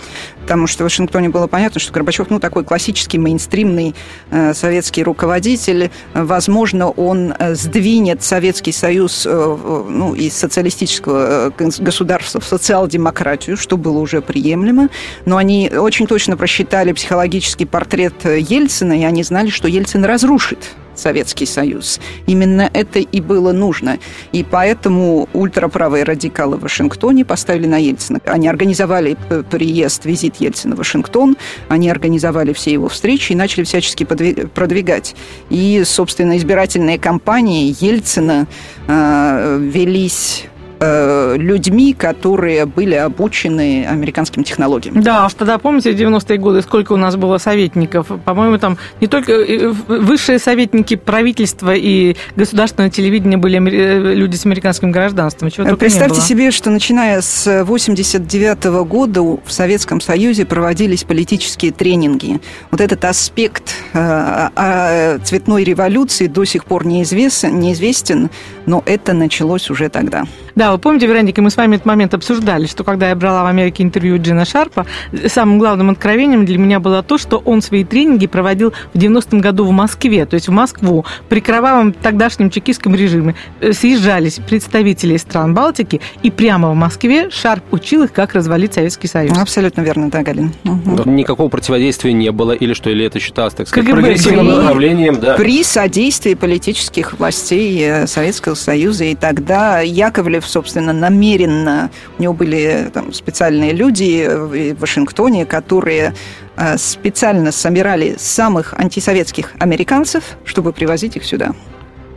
потому 0.50 0.66
что 0.66 0.83
в 0.83 0.87
Вашингтоне 0.87 1.28
было 1.28 1.47
понятно, 1.47 1.78
что 1.78 1.92
Горбачев, 1.92 2.28
ну, 2.28 2.40
такой 2.40 2.64
классический 2.64 3.19
мейнстримный 3.19 3.95
э, 4.33 4.52
советский 4.52 5.04
руководитель. 5.04 5.92
Возможно, 6.12 6.88
он 6.90 7.33
э, 7.38 7.54
сдвинет 7.54 8.25
Советский 8.25 8.73
Союз, 8.73 9.26
э, 9.26 9.30
ну, 9.30 10.12
из 10.12 10.37
социалистического 10.37 11.52
э, 11.57 11.71
государства 11.78 12.40
в 12.40 12.45
социал-демократию, 12.45 13.57
что 13.57 13.76
было 13.76 14.00
уже 14.00 14.23
приемлемо. 14.23 14.88
Но 15.25 15.37
они 15.37 15.71
очень 15.71 16.09
точно 16.09 16.37
просчитали 16.37 16.90
психологический 16.95 17.64
портрет 17.64 18.25
Ельцина, 18.25 19.00
и 19.00 19.04
они 19.04 19.23
знали, 19.23 19.50
что 19.50 19.69
Ельцин 19.69 20.04
разрушит 20.04 20.75
Советский 21.00 21.47
Союз. 21.47 22.00
Именно 22.26 22.71
это 22.73 22.99
и 22.99 23.21
было 23.21 23.52
нужно. 23.52 23.99
И 24.33 24.45
поэтому 24.45 25.28
ультраправые 25.33 26.04
радикалы 26.04 26.57
в 26.57 26.61
Вашингтоне 26.61 27.25
поставили 27.25 27.66
на 27.66 27.78
Ельцина. 27.78 28.21
Они 28.25 28.49
организовали 28.49 29.16
приезд, 29.50 30.04
визит 30.04 30.37
Ельцина 30.37 30.75
в 30.75 30.78
Вашингтон, 30.78 31.37
они 31.69 31.90
организовали 31.90 32.52
все 32.52 32.73
его 32.73 32.88
встречи 32.88 33.33
и 33.33 33.35
начали 33.35 33.64
всячески 33.64 34.04
продвигать. 34.04 35.14
И, 35.49 35.83
собственно, 35.85 36.37
избирательные 36.37 36.99
кампании 36.99 37.75
Ельцина 37.80 38.47
э, 38.87 39.59
велись 39.61 40.45
э, 40.80 41.37
людьми, 41.37 41.94
которые 41.94 42.66
были 42.66 42.94
обучены 42.94 43.87
американским 43.87 44.44
технологиям. 44.44 45.02
Да, 45.02 45.26
аж 45.26 45.34
тогда 45.34 45.58
помните, 45.58 45.92
в 45.92 45.94
90-е 45.94 46.38
годы 46.38 46.62
сколько 46.62 46.92
у 46.92 46.96
нас 46.96 47.16
было 47.16 47.38
советников? 47.38 48.08
По-моему, 48.25 48.58
там 48.58 48.78
не 49.00 49.06
только 49.06 49.32
э, 49.32 49.68
высшие 49.68 50.38
советники 50.38 50.96
правительства 50.96 51.75
и 51.75 52.16
государственного 52.37 52.90
телевидения 52.90 53.37
были 53.37 53.58
э, 53.58 54.14
люди 54.14 54.37
с 54.37 54.46
американским 54.46 54.90
гражданством. 54.90 55.50
Чего 55.50 55.76
Представьте 55.76 56.20
себе, 56.20 56.50
что 56.50 56.70
начиная 56.70 57.20
с 57.20 57.64
89 57.64 58.58
-го 58.58 58.84
года 58.84 59.22
в 59.22 59.40
Советском 59.49 60.00
Союзе 60.00 60.44
проводились 60.44 61.04
политические 61.04 61.72
тренинги. 61.72 62.40
Вот 62.70 62.80
этот 62.80 63.04
аспект 63.04 63.75
э, 63.92 65.18
цветной 65.25 65.64
революции 65.64 66.26
до 66.26 66.44
сих 66.44 66.64
пор 66.64 66.87
неизвестен, 66.87 67.58
неизвестен, 67.58 68.30
но 68.70 68.84
это 68.86 69.12
началось 69.12 69.68
уже 69.68 69.88
тогда. 69.88 70.24
Да, 70.54 70.70
вы 70.70 70.78
помните, 70.78 71.06
Вероника, 71.06 71.42
мы 71.42 71.50
с 71.50 71.56
вами 71.56 71.74
этот 71.74 71.86
момент 71.86 72.14
обсуждали, 72.14 72.66
что 72.66 72.84
когда 72.84 73.08
я 73.08 73.16
брала 73.16 73.42
в 73.42 73.46
Америке 73.46 73.82
интервью 73.82 74.22
Джина 74.22 74.44
Шарпа, 74.44 74.86
самым 75.26 75.58
главным 75.58 75.90
откровением 75.90 76.44
для 76.44 76.56
меня 76.56 76.78
было 76.78 77.02
то, 77.02 77.18
что 77.18 77.38
он 77.38 77.62
свои 77.62 77.82
тренинги 77.82 78.28
проводил 78.28 78.72
в 78.94 78.98
90-м 78.98 79.40
году 79.40 79.64
в 79.64 79.72
Москве, 79.72 80.24
то 80.24 80.34
есть 80.34 80.46
в 80.46 80.52
Москву, 80.52 81.04
при 81.28 81.40
кровавом 81.40 81.92
тогдашнем 81.92 82.50
чекистском 82.50 82.94
режиме. 82.94 83.34
Э, 83.60 83.72
съезжались 83.72 84.38
представители 84.38 85.16
стран 85.16 85.52
Балтики, 85.52 86.00
и 86.22 86.30
прямо 86.30 86.70
в 86.70 86.74
Москве 86.76 87.28
Шарп 87.30 87.64
учил 87.72 88.04
их, 88.04 88.12
как 88.12 88.34
развалить 88.34 88.74
Советский 88.74 89.08
Союз. 89.08 89.36
Абсолютно 89.36 89.80
верно, 89.80 90.10
да, 90.10 90.22
Галин. 90.22 90.52
Угу. 90.64 91.10
Никакого 91.10 91.48
противодействия 91.48 92.12
не 92.12 92.30
было, 92.30 92.52
или 92.52 92.74
что, 92.74 92.90
или 92.90 93.04
это 93.04 93.18
считалось, 93.18 93.54
так 93.54 93.66
сказать, 93.66 93.88
КГБ 93.88 94.02
прогрессивным 94.02 94.46
при, 94.46 94.54
направлением? 94.54 95.18
Да. 95.18 95.34
При 95.34 95.64
содействии 95.64 96.34
политических 96.34 97.18
властей 97.18 97.80
э, 97.82 98.06
Советского 98.06 98.54
Союза. 98.60 99.04
И 99.04 99.14
тогда 99.14 99.80
Яковлев, 99.80 100.46
собственно, 100.46 100.92
намеренно, 100.92 101.90
у 102.18 102.22
него 102.22 102.34
были 102.34 102.90
там, 102.92 103.12
специальные 103.12 103.72
люди 103.72 104.28
в 104.28 104.80
Вашингтоне, 104.80 105.46
которые 105.46 106.14
э, 106.56 106.76
специально 106.78 107.52
собирали 107.52 108.16
самых 108.18 108.74
антисоветских 108.78 109.52
американцев, 109.58 110.36
чтобы 110.44 110.72
привозить 110.72 111.16
их 111.16 111.24
сюда. 111.24 111.54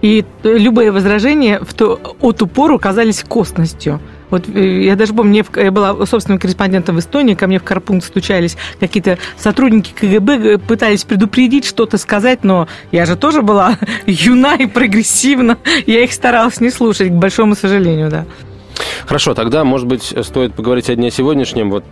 И 0.01 0.25
любые 0.43 0.91
возражения 0.91 1.59
в 1.59 1.73
ту, 1.73 1.97
от 2.19 2.37
ту 2.37 2.77
казались 2.77 3.23
косностью. 3.23 4.01
Вот 4.33 4.49
э, 4.49 4.81
я 4.81 4.95
даже 4.95 5.13
помню, 5.13 5.45
я 5.57 5.69
была 5.69 6.07
собственным 6.07 6.39
корреспондентом 6.39 6.95
в 6.95 6.99
Эстонии, 6.99 7.35
ко 7.35 7.45
мне 7.45 7.59
в 7.59 7.63
Карпункт 7.63 8.03
стучались 8.03 8.57
какие-то 8.79 9.19
сотрудники 9.37 9.93
КГБ, 9.93 10.33
э, 10.33 10.57
пытались 10.57 11.03
предупредить, 11.03 11.65
что-то 11.65 11.99
сказать, 11.99 12.43
но 12.43 12.67
я 12.91 13.05
же 13.05 13.15
тоже 13.15 13.43
была 13.43 13.77
юна 14.07 14.55
и 14.55 14.65
прогрессивна, 14.65 15.59
я 15.85 16.03
их 16.03 16.11
старалась 16.11 16.59
не 16.61 16.71
слушать, 16.71 17.09
к 17.09 17.11
большому 17.11 17.55
сожалению, 17.55 18.09
да. 18.09 18.25
Хорошо, 19.05 19.35
тогда, 19.35 19.63
может 19.63 19.85
быть, 19.85 20.11
стоит 20.23 20.55
поговорить 20.55 20.89
о 20.89 20.95
дне 20.95 21.11
сегодняшнем. 21.11 21.69
Вот 21.69 21.85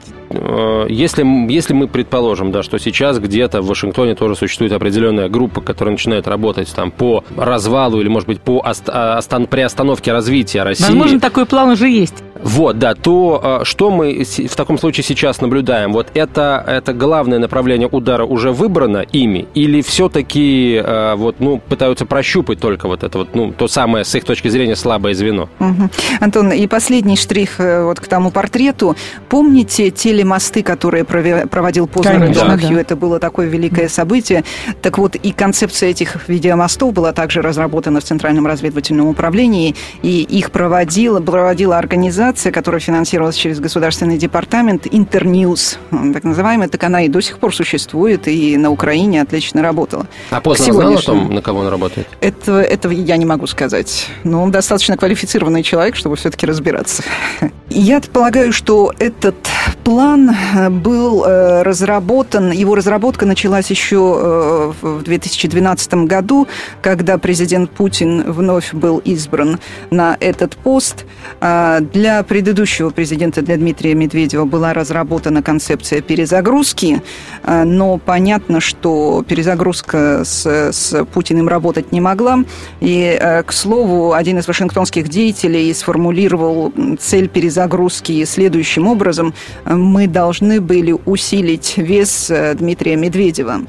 если, 0.90 1.52
если 1.52 1.74
мы 1.74 1.88
предположим, 1.88 2.52
да, 2.52 2.64
что 2.64 2.78
сейчас 2.78 3.20
где-то 3.20 3.62
в 3.62 3.68
Вашингтоне 3.68 4.16
тоже 4.16 4.36
существует 4.36 4.72
определенная 4.72 5.30
группа, 5.30 5.62
которая 5.62 5.94
начинает 5.94 6.28
работать 6.28 6.72
там 6.74 6.92
по 6.92 7.24
развалу 7.36 8.00
или, 8.02 8.08
может 8.08 8.28
быть, 8.28 8.42
по 8.42 8.60
ост, 8.60 8.90
а, 8.90 9.18
остан, 9.18 9.48
приостановке 9.48 10.12
развития 10.12 10.64
России. 10.64 10.86
Возможно, 10.86 11.20
такой 11.20 11.46
план 11.46 11.70
уже 11.70 11.90
есть. 11.90 12.24
Вот, 12.44 12.80
да, 12.80 12.96
то 12.96 13.60
э, 13.62 13.66
что 13.66 13.92
мы 13.92 14.24
в 14.24 14.56
таком 14.56 14.80
случае 14.80 15.04
сейчас 15.04 15.42
наблюдаем? 15.42 15.94
Вот 15.94 16.08
это, 16.14 16.64
это 16.68 16.94
главное 16.94 17.40
направление 17.40 17.88
удара 17.88 18.26
уже 18.26 18.52
выбрано 18.52 19.06
ими? 19.12 19.48
Или 19.54 19.82
все-таки 19.82 20.82
э, 20.84 21.16
вот, 21.16 21.36
ну, 21.40 21.60
пытаются 21.60 22.06
прощупать 22.06 22.60
только 22.60 22.88
вот 22.88 23.04
это 23.04 23.20
вот, 23.20 23.36
ну, 23.36 23.52
то 23.52 23.68
самое, 23.68 24.06
с 24.06 24.16
их 24.16 24.24
точки 24.24 24.48
зрения, 24.48 24.76
слабое 24.76 25.14
звено? 25.14 25.50
Угу. 25.60 25.90
Антон, 26.20 26.52
и 26.52 26.66
последний 26.68 27.16
штрих 27.16 27.60
вот 27.60 28.00
к 28.00 28.08
тому 28.08 28.32
портрету. 28.32 28.96
Помните 29.30 29.92
теле 29.92 30.21
были 30.22 30.24
мосты, 30.24 30.63
которые 30.63 31.04
проводил 31.04 31.88
Познер 31.88 32.24
и 32.25 32.34
Донахью. 32.34 32.75
Да. 32.75 32.82
Это 32.82 32.96
было 32.96 33.20
такое 33.20 33.48
великое 33.48 33.90
событие. 33.90 34.44
Так 34.82 34.98
вот, 34.98 35.16
и 35.16 35.32
концепция 35.32 35.90
этих 35.90 36.28
видеомостов 36.30 36.94
была 36.94 37.12
также 37.12 37.42
разработана 37.42 38.00
в 38.00 38.04
Центральном 38.04 38.48
разведывательном 38.48 39.08
управлении, 39.08 39.75
и 40.04 40.22
их 40.22 40.51
проводила, 40.51 41.20
проводила 41.20 41.78
организация, 41.78 42.51
которая 42.51 42.80
финансировалась 42.82 43.36
через 43.36 43.60
государственный 43.60 44.18
департамент 44.18 44.88
Интерньюз, 44.92 45.80
так 46.13 46.24
называемая. 46.24 46.68
Так 46.68 46.84
она 46.84 47.04
и 47.04 47.10
до 47.10 47.22
сих 47.22 47.40
пор 47.40 47.56
существует, 47.56 48.28
и 48.28 48.58
на 48.58 48.70
Украине 48.70 49.22
отлично 49.22 49.62
работала. 49.62 50.08
А 50.30 50.42
Познер 50.42 50.74
знал 50.74 50.94
о 50.94 51.01
том, 51.01 51.34
на 51.34 51.42
кого 51.42 51.60
он 51.60 51.68
работает? 51.68 52.08
Это, 52.22 52.60
этого 52.60 52.92
я 52.92 53.18
не 53.18 53.25
могу 53.25 53.48
сказать. 53.48 54.08
Но 54.24 54.44
он 54.44 54.51
достаточно 54.51 54.98
квалифицированный 54.98 55.63
человек, 55.63 55.96
чтобы 55.96 56.16
все-таки 56.16 56.46
разбираться. 56.46 57.04
Я 57.70 58.01
полагаю, 58.01 58.51
что 58.51 58.92
этот 59.00 59.36
план 59.84 60.11
план 60.12 60.30
э, 60.30 60.70
был 60.70 61.24
э, 61.24 61.62
разработан, 61.63 62.51
его 62.51 62.75
разработка 62.75 63.25
началась 63.25 63.70
еще 63.70 64.20
э, 64.20 64.72
в 64.82 65.03
2012 65.03 65.94
году, 66.06 66.48
когда 66.82 67.18
президент 67.18 67.72
Путин 67.72 68.30
вновь 68.32 68.74
был 68.74 68.98
избран 69.00 69.60
на 69.89 70.18
этот 70.20 70.58
пост. 70.58 71.06
А 71.39 71.80
для 71.80 72.24
предыдущего 72.24 72.89
президента, 72.89 73.41
для 73.41 73.56
Дмитрия 73.56 73.96
Медведева, 73.96 74.46
была 74.46 74.74
разработана 74.74 75.41
концепция 75.41 76.01
перезагрузки, 76.01 77.01
но 77.44 77.98
понятно, 77.98 78.60
что 78.60 79.24
перезагрузка 79.27 80.24
с, 80.25 80.46
с 80.72 81.06
Путиным 81.06 81.48
работать 81.48 81.91
не 81.91 82.01
могла. 82.01 82.44
И, 82.80 83.20
к 83.46 83.51
слову, 83.53 84.13
один 84.13 84.39
из 84.39 84.48
вашингтонских 84.48 85.08
деятелей 85.08 85.74
сформулировал 85.74 86.74
цель 87.00 87.30
перезагрузки 87.30 88.25
следующим 88.25 88.88
образом. 88.88 89.34
Мы 89.65 90.00
мы 90.01 90.08
должны 90.08 90.60
были 90.60 90.96
усилить 91.05 91.77
вес 91.77 92.31
э, 92.31 92.55
Дмитрия 92.55 92.96
Медведева. 92.96 93.62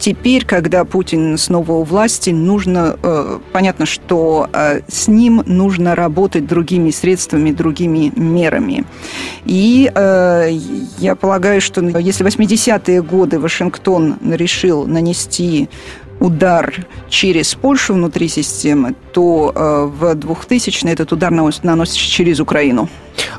Теперь, 0.00 0.44
когда 0.44 0.84
Путин 0.84 1.38
снова 1.38 1.72
у 1.72 1.84
власти, 1.84 2.30
нужно, 2.30 2.96
э, 3.00 3.38
понятно, 3.52 3.86
что 3.86 4.48
э, 4.52 4.80
с 4.88 5.06
ним 5.06 5.44
нужно 5.46 5.94
работать 5.94 6.44
другими 6.44 6.90
средствами, 6.90 7.52
другими 7.52 8.12
мерами. 8.16 8.84
И 9.44 9.88
я 10.98 11.14
полагаю, 11.14 11.60
что 11.60 11.80
если 11.98 12.24
в 12.24 12.26
80-е 12.26 13.02
годы 13.02 13.38
Вашингтон 13.38 14.16
решил 14.32 14.86
нанести 14.86 15.68
удар 16.18 16.74
через 17.08 17.54
Польшу 17.54 17.94
внутри 17.94 18.28
системы, 18.28 18.94
то 19.12 19.52
в 20.00 20.14
2000 20.14 20.86
этот 20.86 21.12
удар 21.12 21.30
наносится 21.30 21.98
через 21.98 22.40
Украину. 22.40 22.88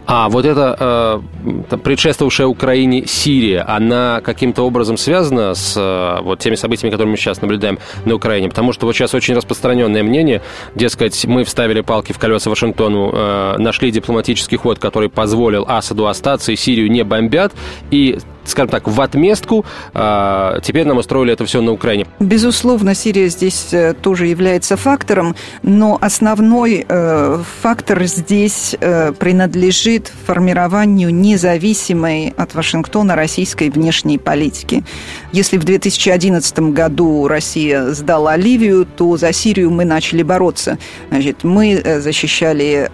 А 0.06 0.30
вот 0.30 0.46
эта 0.46 0.76
э, 0.80 1.37
предшествовавшая 1.84 2.48
Украине 2.48 3.06
Сирия, 3.06 3.62
она 3.62 4.22
каким-то 4.22 4.64
образом 4.64 4.98
связана 4.98 5.54
с 5.54 5.76
э, 5.78 6.22
вот 6.22 6.40
теми 6.40 6.56
событиями, 6.56 6.92
которые 6.92 7.12
мы 7.12 7.18
сейчас 7.18 7.42
наблюдаем 7.42 7.80
на 8.06 8.16
Украине? 8.16 8.50
Потому 8.50 8.74
что 8.74 8.86
вот 8.86 8.96
сейчас 8.96 9.14
очень 9.14 9.36
распространенное 9.36 10.04
мнение, 10.04 10.42
дескать, 10.76 11.26
мы 11.26 11.44
вставили 11.44 11.82
палки 11.82 12.14
в 12.14 12.20
колеса 12.20 12.50
Вашингтону, 12.50 13.12
э, 13.14 13.56
нашли 13.58 13.92
дипломатический 13.92 14.58
ход, 14.58 14.80
который 14.80 15.10
позволил 15.10 15.66
Асаду 15.68 16.08
остаться, 16.08 16.52
и 16.52 16.56
Сирию 16.56 16.92
не 16.92 17.04
бомбят, 17.04 17.54
и 17.92 18.18
скажем 18.48 18.70
так, 18.70 18.88
в 18.88 19.00
отместку. 19.02 19.66
А, 19.94 20.60
теперь 20.62 20.86
нам 20.86 20.98
устроили 20.98 21.34
это 21.34 21.46
все 21.46 21.62
на 21.62 21.72
Украине. 21.72 22.08
Безусловно, 22.20 22.96
Сирия 22.96 23.28
здесь 23.28 23.74
э, 23.74 23.94
тоже 23.94 24.28
является 24.28 24.78
фактором, 24.78 25.36
но 25.64 25.98
основной 26.02 26.86
э, 26.88 27.40
фактор 27.62 28.04
здесь 28.06 28.76
э, 28.80 29.12
принадлежит 29.14 30.12
формированию 30.26 31.14
независимой 31.38 32.34
от 32.36 32.56
Вашингтона 32.56 33.16
российской 33.16 33.70
внешней 33.70 34.18
политики. 34.18 34.84
Если 35.32 35.58
в 35.58 35.66
2011 35.66 36.60
году 36.74 37.28
Россия 37.28 37.92
сдала 37.92 38.36
Ливию, 38.36 38.88
то 38.98 39.18
за 39.18 39.32
Сирию 39.32 39.70
мы 39.70 39.86
начали 39.86 40.24
бороться. 40.24 40.80
Значит, 41.10 41.44
мы 41.44 41.80
защищали 42.02 42.90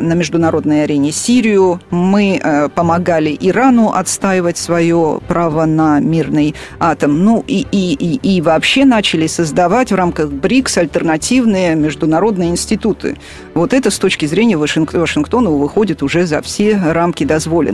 на 0.00 0.14
международной 0.14 0.84
арене 0.84 1.12
Сирию, 1.12 1.78
мы 1.90 2.70
помогали 2.74 3.36
Ирану 3.38 3.90
отстаивать 3.90 4.56
свое 4.56 5.20
право 5.28 5.66
на 5.66 6.00
мирный 6.00 6.54
атом. 6.80 7.22
Ну 7.22 7.44
и, 7.46 7.66
и, 7.70 7.92
и, 7.92 8.36
и 8.36 8.40
вообще 8.40 8.86
начали 8.86 9.26
создавать 9.26 9.92
в 9.92 9.94
рамках 9.94 10.30
БРИКС 10.30 10.78
альтернативные 10.78 11.74
международные 11.74 12.48
институты. 12.48 13.18
Вот 13.52 13.74
это 13.74 13.90
с 13.90 13.98
точки 13.98 14.24
зрения 14.24 14.56
Вашингтона 14.56 15.50
выходит 15.50 16.02
уже 16.02 16.24
за 16.24 16.40
все 16.40 16.76
рамки 16.78 17.24
дозволенного. 17.24 17.73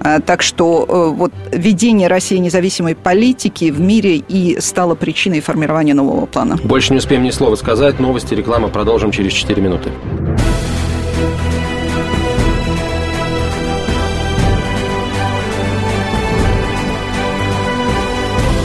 А, 0.00 0.20
так 0.20 0.42
что 0.42 0.84
э, 0.88 1.16
вот 1.16 1.32
ведение 1.52 2.08
России 2.08 2.36
независимой 2.36 2.94
политики 2.94 3.70
в 3.70 3.80
мире 3.80 4.16
и 4.16 4.60
стало 4.60 4.94
причиной 4.94 5.40
формирования 5.40 5.94
нового 5.94 6.26
плана. 6.26 6.58
Больше 6.62 6.92
не 6.92 6.98
успеем 6.98 7.22
ни 7.22 7.30
слова 7.30 7.54
сказать. 7.56 8.00
Новости, 8.00 8.34
реклама. 8.34 8.68
Продолжим 8.68 9.10
через 9.10 9.32
4 9.32 9.62
минуты. 9.62 9.90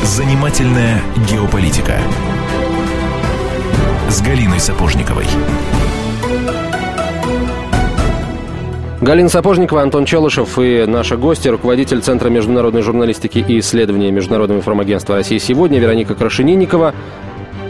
Занимательная 0.03 1.01
геополитика 1.29 1.97
с 4.09 4.21
Галиной 4.21 4.59
Сапожниковой. 4.59 5.25
Галина 9.01 9.29
Сапожникова, 9.29 9.81
Антон 9.81 10.05
Челышев 10.05 10.59
и 10.59 10.85
наша 10.85 11.17
гостья, 11.17 11.49
руководитель 11.49 12.01
Центра 12.01 12.29
международной 12.29 12.83
журналистики 12.83 13.39
и 13.39 13.57
исследования 13.57 14.11
Международного 14.11 14.59
информагентства 14.59 15.15
России 15.15 15.39
сегодня, 15.39 15.79
Вероника 15.79 16.13
Крашенинникова. 16.13 16.93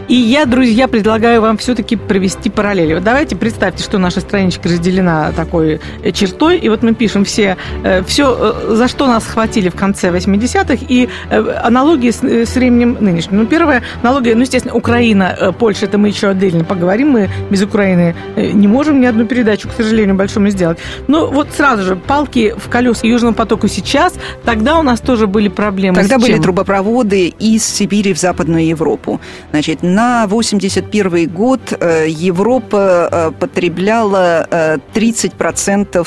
И 0.08 0.14
я, 0.14 0.46
друзья, 0.46 0.88
предлагаю 0.88 1.40
вам 1.40 1.56
все-таки 1.58 1.96
провести 1.96 2.50
параллели. 2.50 2.94
Вот 2.94 3.04
давайте 3.04 3.36
представьте, 3.36 3.82
что 3.82 3.98
наша 3.98 4.20
страничка 4.20 4.68
разделена 4.68 5.32
такой 5.32 5.80
э, 6.02 6.12
чертой, 6.12 6.58
и 6.58 6.68
вот 6.68 6.82
мы 6.82 6.94
пишем 6.94 7.24
все, 7.24 7.56
э, 7.84 8.02
все 8.04 8.36
э, 8.38 8.74
за 8.74 8.88
что 8.88 9.06
нас 9.06 9.24
схватили 9.24 9.68
в 9.68 9.74
конце 9.76 10.10
80-х, 10.10 10.84
и 10.88 11.08
аналогии 11.30 12.10
с, 12.10 12.22
с 12.22 12.54
временем 12.54 12.96
нынешним. 13.00 13.38
Ну, 13.38 13.46
первая 13.46 13.82
аналогия, 14.02 14.34
ну, 14.34 14.42
естественно, 14.42 14.74
Украина, 14.74 15.54
Польша, 15.58 15.86
это 15.86 15.98
мы 15.98 16.08
еще 16.08 16.28
отдельно 16.28 16.64
поговорим, 16.64 17.10
мы 17.10 17.30
без 17.50 17.62
Украины 17.62 18.14
не 18.36 18.68
можем 18.68 19.00
ни 19.00 19.06
одну 19.06 19.24
передачу, 19.24 19.68
к 19.68 19.72
сожалению, 19.72 20.16
большому 20.16 20.48
сделать. 20.50 20.78
Но 21.08 21.26
вот 21.26 21.48
сразу 21.56 21.84
же, 21.84 21.96
палки 21.96 22.54
в 22.56 22.68
колеса 22.68 23.06
Южному 23.06 23.34
потоку 23.34 23.68
сейчас, 23.68 24.14
тогда 24.44 24.78
у 24.78 24.82
нас 24.82 25.00
тоже 25.00 25.26
были 25.26 25.48
проблемы. 25.48 25.96
Тогда 25.96 26.18
были 26.18 26.38
трубопроводы 26.38 27.28
из 27.28 27.64
Сибири 27.64 28.12
в 28.12 28.18
Западную 28.18 28.66
Европу. 28.66 29.20
Значит, 29.50 29.82
на 29.94 30.26
81 30.26 31.28
год 31.28 31.60
э, 31.72 32.06
Европа 32.08 33.08
э, 33.10 33.30
потребляла 33.38 34.46
30% 34.94 36.06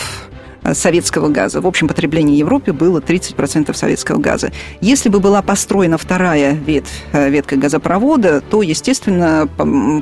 советского 0.73 1.29
газа. 1.29 1.61
В 1.61 1.67
общем 1.67 1.87
потреблении 1.87 2.37
Европы 2.37 2.73
было 2.73 2.99
30% 2.99 3.73
советского 3.75 4.19
газа. 4.19 4.51
Если 4.81 5.09
бы 5.09 5.19
была 5.19 5.41
построена 5.41 5.97
вторая 5.97 6.53
ветвь, 6.53 7.03
ветка 7.13 7.55
газопровода, 7.55 8.41
то, 8.41 8.61
естественно, 8.61 9.47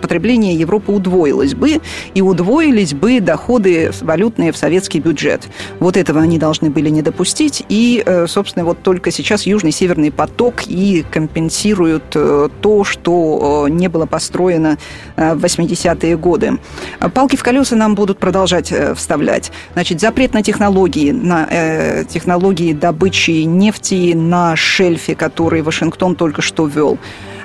потребление 0.01 0.55
Европы 0.55 0.91
удвоилось 0.91 1.53
бы, 1.55 1.81
и 2.13 2.21
удвоились 2.21 2.93
бы 2.93 3.19
доходы 3.19 3.91
валютные 4.01 4.51
в 4.51 4.57
советский 4.57 4.99
бюджет. 4.99 5.47
Вот 5.79 5.97
этого 5.97 6.21
они 6.21 6.37
должны 6.37 6.69
были 6.69 6.89
не 6.89 7.01
допустить, 7.01 7.63
и, 7.69 8.03
собственно, 8.27 8.65
вот 8.65 8.81
только 8.83 9.11
сейчас 9.11 9.45
Южный 9.45 9.71
Северный 9.71 10.11
поток 10.11 10.63
и 10.67 11.03
компенсируют 11.11 12.09
то, 12.09 12.83
что 12.83 13.67
не 13.69 13.87
было 13.87 14.05
построено 14.05 14.77
в 15.15 15.43
80-е 15.43 16.17
годы. 16.17 16.59
Палки 17.13 17.35
в 17.35 17.43
колеса 17.43 17.75
нам 17.75 17.95
будут 17.95 18.19
продолжать 18.19 18.71
э, 18.71 18.93
вставлять. 18.95 19.51
Значит, 19.73 19.99
запрет 19.99 20.33
на 20.33 20.43
технологии, 20.53 21.11
на 21.11 21.47
э, 21.49 22.03
технологии 22.07 22.73
добычи 22.73 23.43
нефти 23.43 24.13
на 24.13 24.55
шельфе, 24.55 25.15
который 25.15 25.63
Вашингтон 25.63 26.15
только 26.15 26.43
что 26.43 26.67
ввел. 26.67 26.99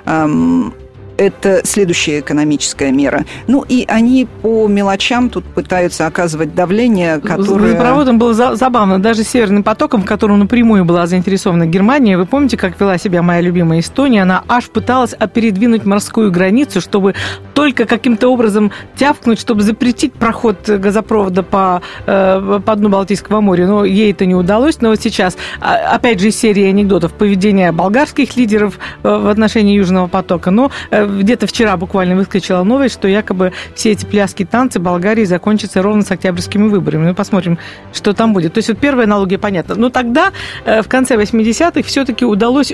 Эм, 0.05 0.75
это 1.19 1.61
следующая 1.65 2.21
экономическая 2.21 2.93
мера. 2.93 3.25
Ну 3.47 3.65
и 3.69 3.85
они 3.89 4.27
по 4.41 4.69
мелочам 4.69 5.29
тут 5.29 5.45
пытаются 5.45 6.07
оказывать 6.07 6.55
давление, 6.55 7.21
которое... 7.21 7.45
С 7.45 7.73
газопроводом 7.73 8.19
было 8.19 8.57
забавно. 8.57 9.03
Даже 9.03 9.25
Северным 9.25 9.63
потоком, 9.63 10.03
в 10.03 10.05
котором 10.07 10.39
напрямую 10.39 10.85
была 10.85 11.07
заинтересована 11.07 11.67
Германия, 11.67 12.17
вы 12.17 12.25
помните, 12.25 12.57
как 12.57 12.81
вела 12.81 12.97
себя 12.99 13.23
моя 13.23 13.41
любимая 13.41 13.81
Эстония? 13.81 14.23
Она 14.23 14.45
аж 14.49 14.71
пыталась 14.71 15.15
передвинуть 15.35 15.85
морскую 15.85 16.31
границу, 16.31 16.81
чтобы 16.81 17.15
только 17.53 17.85
каким-то 17.85 18.29
образом 18.29 18.71
тявкнуть, 18.97 19.41
чтобы 19.41 19.63
запретить 19.63 20.13
проход 20.13 20.69
газопровода 20.69 21.43
по, 21.43 21.83
э, 22.07 22.61
по 22.65 22.77
дну 22.77 22.89
Балтийского 22.89 23.41
моря. 23.41 23.67
Но 23.67 23.85
ей 23.85 24.13
это 24.13 24.25
не 24.25 24.37
удалось. 24.37 24.81
Но 24.81 24.91
вот 24.91 25.01
сейчас, 25.01 25.37
а, 25.61 25.95
опять 25.95 26.21
же, 26.21 26.31
серия 26.31 26.69
анекдотов 26.69 27.13
поведения 27.13 27.73
болгарских 27.73 28.37
лидеров 28.37 28.79
э, 29.03 29.09
в 29.09 29.27
отношении 29.27 29.75
Южного 29.75 30.07
потока. 30.07 30.53
Но 30.53 30.71
э, 30.91 31.08
где-то 31.09 31.47
вчера 31.47 31.77
буквально 31.77 32.17
выскочила 32.17 32.63
новость, 32.63 32.95
что 32.95 33.09
якобы 33.09 33.53
все 33.75 33.93
эти 33.93 34.05
пляски 34.05 34.45
танцы 34.45 34.79
Болгарии 34.79 35.25
закончатся 35.25 35.83
ровно 35.83 36.03
с 36.03 36.11
октябрьскими 36.11 36.69
выборами. 36.69 37.09
Мы 37.09 37.15
посмотрим, 37.15 37.59
что 37.93 38.13
там 38.13 38.33
будет. 38.33 38.55
То 38.55 38.59
есть 38.59 38.69
вот 38.69 38.79
первая 38.79 39.07
аналогия 39.07 39.39
понятна. 39.39 39.75
Но 39.75 39.91
тогда, 39.91 40.33
э, 40.65 40.83
в 40.83 40.89
конце 40.89 41.17
80-х, 41.17 41.83
все-таки 41.83 42.25
удалось 42.25 42.73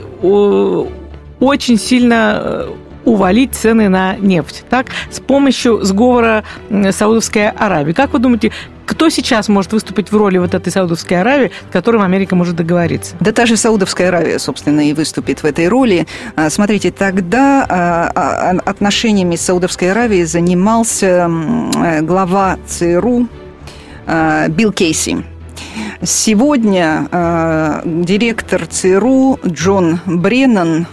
очень 1.41 1.79
сильно 1.79 2.41
э, 2.43 2.69
увалить 3.05 3.55
цены 3.55 3.89
на 3.89 4.17
нефть, 4.17 4.65
так, 4.71 4.87
с 5.11 5.21
помощью 5.21 5.83
сговора 5.85 6.45
Саудовской 6.91 7.51
Аравии. 7.51 7.93
Как 7.93 8.13
вы 8.13 8.19
думаете, 8.19 8.53
кто 8.87 9.09
сейчас 9.09 9.49
может 9.49 9.73
выступить 9.73 10.11
в 10.11 10.17
роли 10.17 10.39
вот 10.39 10.55
этой 10.55 10.71
Саудовской 10.71 11.21
Аравии, 11.21 11.51
с 11.69 11.73
которым 11.73 12.03
Америка 12.03 12.37
может 12.37 12.57
договориться? 12.57 13.17
Да 13.21 13.33
та 13.33 13.47
же 13.47 13.57
Саудовская 13.57 14.09
Аравия, 14.09 14.39
собственно, 14.39 14.89
и 14.89 14.93
выступит 14.93 15.43
в 15.43 15.47
этой 15.47 15.69
роли. 15.69 16.07
А, 16.37 16.51
смотрите, 16.51 16.91
тогда 16.91 17.67
а, 17.69 18.11
а, 18.15 18.51
отношениями 18.65 19.37
с 19.37 19.43
Саудовской 19.43 19.91
Аравией 19.91 20.25
занимался 20.25 21.31
глава 22.03 22.59
ЦРУ 22.67 23.29
Билл 24.49 24.73
Кейси. 24.73 25.25
Сегодня 26.03 27.09
директор 27.85 28.67
ЦРУ 28.67 29.41
Джон 29.47 30.01
Бреннан 30.05 30.87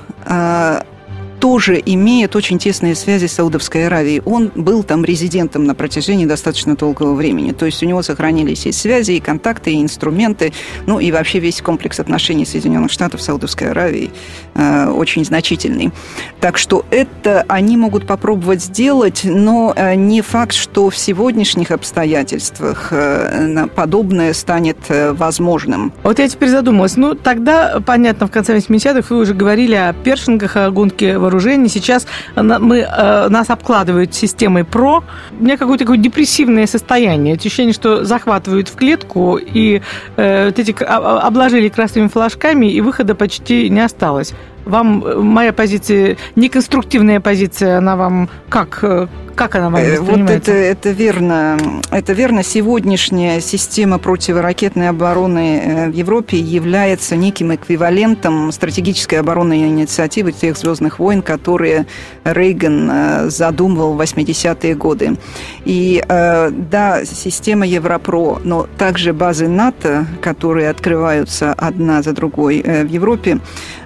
тоже 1.42 1.82
имеет 1.84 2.36
очень 2.36 2.60
тесные 2.60 2.94
связи 2.94 3.26
с 3.26 3.34
Саудовской 3.34 3.88
Аравией. 3.88 4.22
Он 4.26 4.52
был 4.54 4.84
там 4.84 5.04
резидентом 5.04 5.64
на 5.64 5.74
протяжении 5.74 6.28
достаточно 6.28 6.76
долгого 6.76 7.16
времени. 7.16 7.52
То 7.52 7.66
есть 7.66 7.82
у 7.82 7.88
него 7.88 8.04
сохранились 8.04 8.68
и 8.68 8.72
связи, 8.72 9.14
и 9.14 9.20
контакты, 9.20 9.72
и 9.72 9.82
инструменты, 9.82 10.54
ну 10.86 11.00
и 11.00 11.12
вообще 11.12 11.40
весь 11.40 11.60
комплекс 11.62 12.00
отношений 12.00 12.46
Соединенных 12.46 12.92
Штатов 12.92 13.24
с 13.24 13.26
Саудовской 13.26 13.72
Аравией 13.72 14.12
э, 14.54 14.90
очень 14.90 15.26
значительный. 15.26 15.92
Так 16.40 16.60
что 16.60 16.86
это 16.92 17.44
они 17.48 17.76
могут 17.76 18.06
попробовать 18.06 18.62
сделать, 18.62 19.22
но 19.24 19.74
э, 19.76 19.96
не 19.96 20.22
факт, 20.22 20.54
что 20.54 20.92
в 20.92 20.98
сегодняшних 20.98 21.72
обстоятельствах 21.72 22.90
э, 22.92 23.68
подобное 23.76 24.34
станет 24.34 24.78
э, 24.90 25.12
возможным. 25.14 25.92
Вот 26.04 26.20
я 26.20 26.30
теперь 26.30 26.50
задумалась. 26.50 26.98
Ну, 26.98 27.16
тогда, 27.16 27.82
понятно, 27.84 28.28
в 28.28 28.32
конце 28.32 28.56
80-х 28.56 29.08
вы 29.10 29.22
уже 29.22 29.34
говорили 29.34 29.74
о 29.74 29.94
першингах, 29.94 30.56
о 30.56 30.70
гонке 30.70 31.18
вооружений. 31.18 31.31
Сейчас 31.70 32.08
мы, 32.36 32.80
э, 32.80 33.30
нас 33.30 33.50
обкладывают 33.50 34.14
системой 34.14 34.64
ПРО. 34.64 35.04
У 35.40 35.44
меня 35.44 35.58
какое-то 35.58 35.86
такое 35.86 35.98
депрессивное 35.98 36.68
состояние. 36.68 37.36
Ощущение, 37.36 37.74
что 37.74 38.04
захватывают 38.04 38.70
в 38.70 38.76
клетку 38.76 39.38
и 39.38 39.82
э, 40.18 40.46
вот 40.46 40.60
эти 40.60 40.72
обложили 40.84 41.70
красными 41.70 42.08
флажками, 42.08 42.68
и 42.68 42.82
выхода 42.82 43.16
почти 43.16 43.70
не 43.70 43.82
осталось. 43.82 44.34
Вам 44.66 45.04
э, 45.04 45.16
моя 45.16 45.54
позиция, 45.54 46.18
неконструктивная 46.36 47.20
позиция, 47.20 47.78
она 47.78 47.96
вам 47.96 48.30
как, 48.50 48.80
э, 48.84 49.08
как 49.36 49.56
она 49.56 49.70
вам 49.70 49.82
Вот 50.02 50.30
это, 50.30 50.52
это 50.52 50.92
верно. 50.92 51.58
Это 51.90 52.14
верно. 52.14 52.44
Сегодняшняя 52.44 53.42
система 53.42 53.98
противоракетной 53.98 54.90
обороны 54.90 55.62
э, 55.64 55.90
в 55.90 55.94
Европе 55.94 56.38
является 56.38 57.16
неким 57.16 57.56
эквивалентом 57.56 58.52
стратегической 58.52 59.20
оборонной 59.20 59.68
инициативы 59.68 60.32
тех 60.32 60.58
«Звездных 60.58 61.00
войн», 61.00 61.22
которые 61.22 61.88
Рейган 62.24 63.30
задумывал 63.30 63.94
в 63.94 64.02
80-е 64.02 64.76
годы. 64.76 65.18
И 65.66 66.04
да, 66.08 67.02
система 67.06 67.66
Европро, 67.66 68.40
но 68.44 68.68
также 68.78 69.14
базы 69.14 69.48
НАТО, 69.48 70.06
которые 70.22 70.70
открываются 70.70 71.54
одна 71.54 72.02
за 72.02 72.14
другой 72.14 72.62
в 72.62 72.88
Европе, 72.88 73.40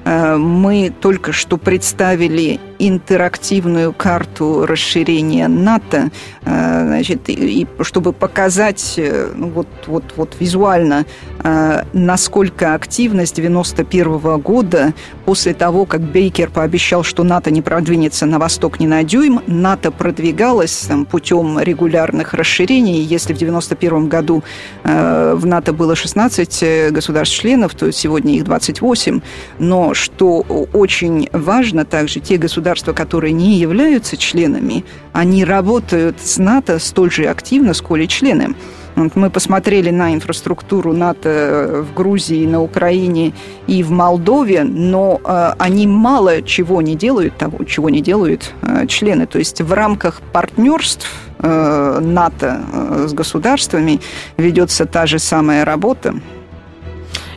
мы 0.06 0.94
только 1.02 1.32
что 1.32 1.58
представили 1.58 2.60
интерактивную 2.80 3.94
карту 3.94 4.66
расширения 4.66 5.48
НАТО, 5.48 6.12
э, 6.44 6.86
значит, 6.86 7.22
и, 7.28 7.68
чтобы 7.82 8.14
показать 8.14 8.96
э, 8.98 9.32
ну, 9.36 9.50
вот, 9.50 9.68
вот, 9.88 10.04
вот 10.16 10.36
визуально, 10.40 11.06
э, 11.44 11.84
насколько 11.94 12.74
активно 12.74 13.26
с 13.26 13.32
91 13.32 14.38
года, 14.40 14.94
после 15.26 15.54
того, 15.54 15.86
как 15.86 16.02
Бейкер 16.02 16.50
пообещал, 16.50 17.04
что 17.04 17.24
НАТО 17.24 17.52
не 17.52 17.62
продвинется 17.62 18.26
на 18.26 18.40
восток 18.40 18.80
ни 18.80 18.88
на 18.88 19.04
дюйм, 19.04 19.42
НАТО 19.48 19.92
продвигалось 19.92 20.86
там, 20.88 21.06
путем 21.06 21.60
регулярных 21.60 22.34
расширений. 22.34 23.02
Если 23.02 23.34
в 23.34 23.38
91 23.38 24.08
году 24.08 24.44
в 24.84 25.46
НАТО 25.46 25.74
было 25.74 25.96
16 25.96 26.92
государств-членов, 26.92 27.74
то 27.76 27.92
сегодня 27.92 28.36
их 28.36 28.44
28. 28.44 29.22
Но 29.60 29.94
что 29.94 30.40
очень 30.74 31.30
важно 31.32 31.86
также, 31.86 32.20
те 32.20 32.38
государства, 32.38 32.65
государства, 32.66 32.94
которые 32.94 33.32
не 33.32 33.60
являются 33.60 34.18
членами, 34.18 34.84
они 35.14 35.46
работают 35.46 36.20
с 36.20 36.40
НАТО 36.40 36.80
столь 36.80 37.12
же 37.12 37.26
активно, 37.26 37.76
сколь 37.76 38.02
и 38.02 38.08
члены. 38.08 38.56
Мы 38.96 39.30
посмотрели 39.30 39.92
на 39.92 40.16
инфраструктуру 40.16 40.92
НАТО 40.94 41.86
в 41.88 41.94
Грузии, 41.94 42.48
на 42.48 42.64
Украине 42.64 43.34
и 43.68 43.84
в 43.84 43.92
Молдове, 43.92 44.64
но 44.64 45.22
э, 45.24 45.54
они 45.60 45.86
мало 45.86 46.42
чего 46.42 46.82
не 46.82 46.96
делают 46.96 47.38
того, 47.38 47.66
чего 47.66 47.92
не 47.92 48.02
делают 48.02 48.54
э, 48.62 48.88
члены. 48.88 49.28
То 49.28 49.38
есть 49.38 49.62
в 49.62 49.74
рамках 49.74 50.22
партнерств 50.32 51.08
э, 51.38 52.00
НАТО 52.02 52.62
с 53.08 53.14
государствами 53.14 54.00
ведется 54.38 54.86
та 54.86 55.06
же 55.06 55.20
самая 55.20 55.66
работа. 55.66 56.16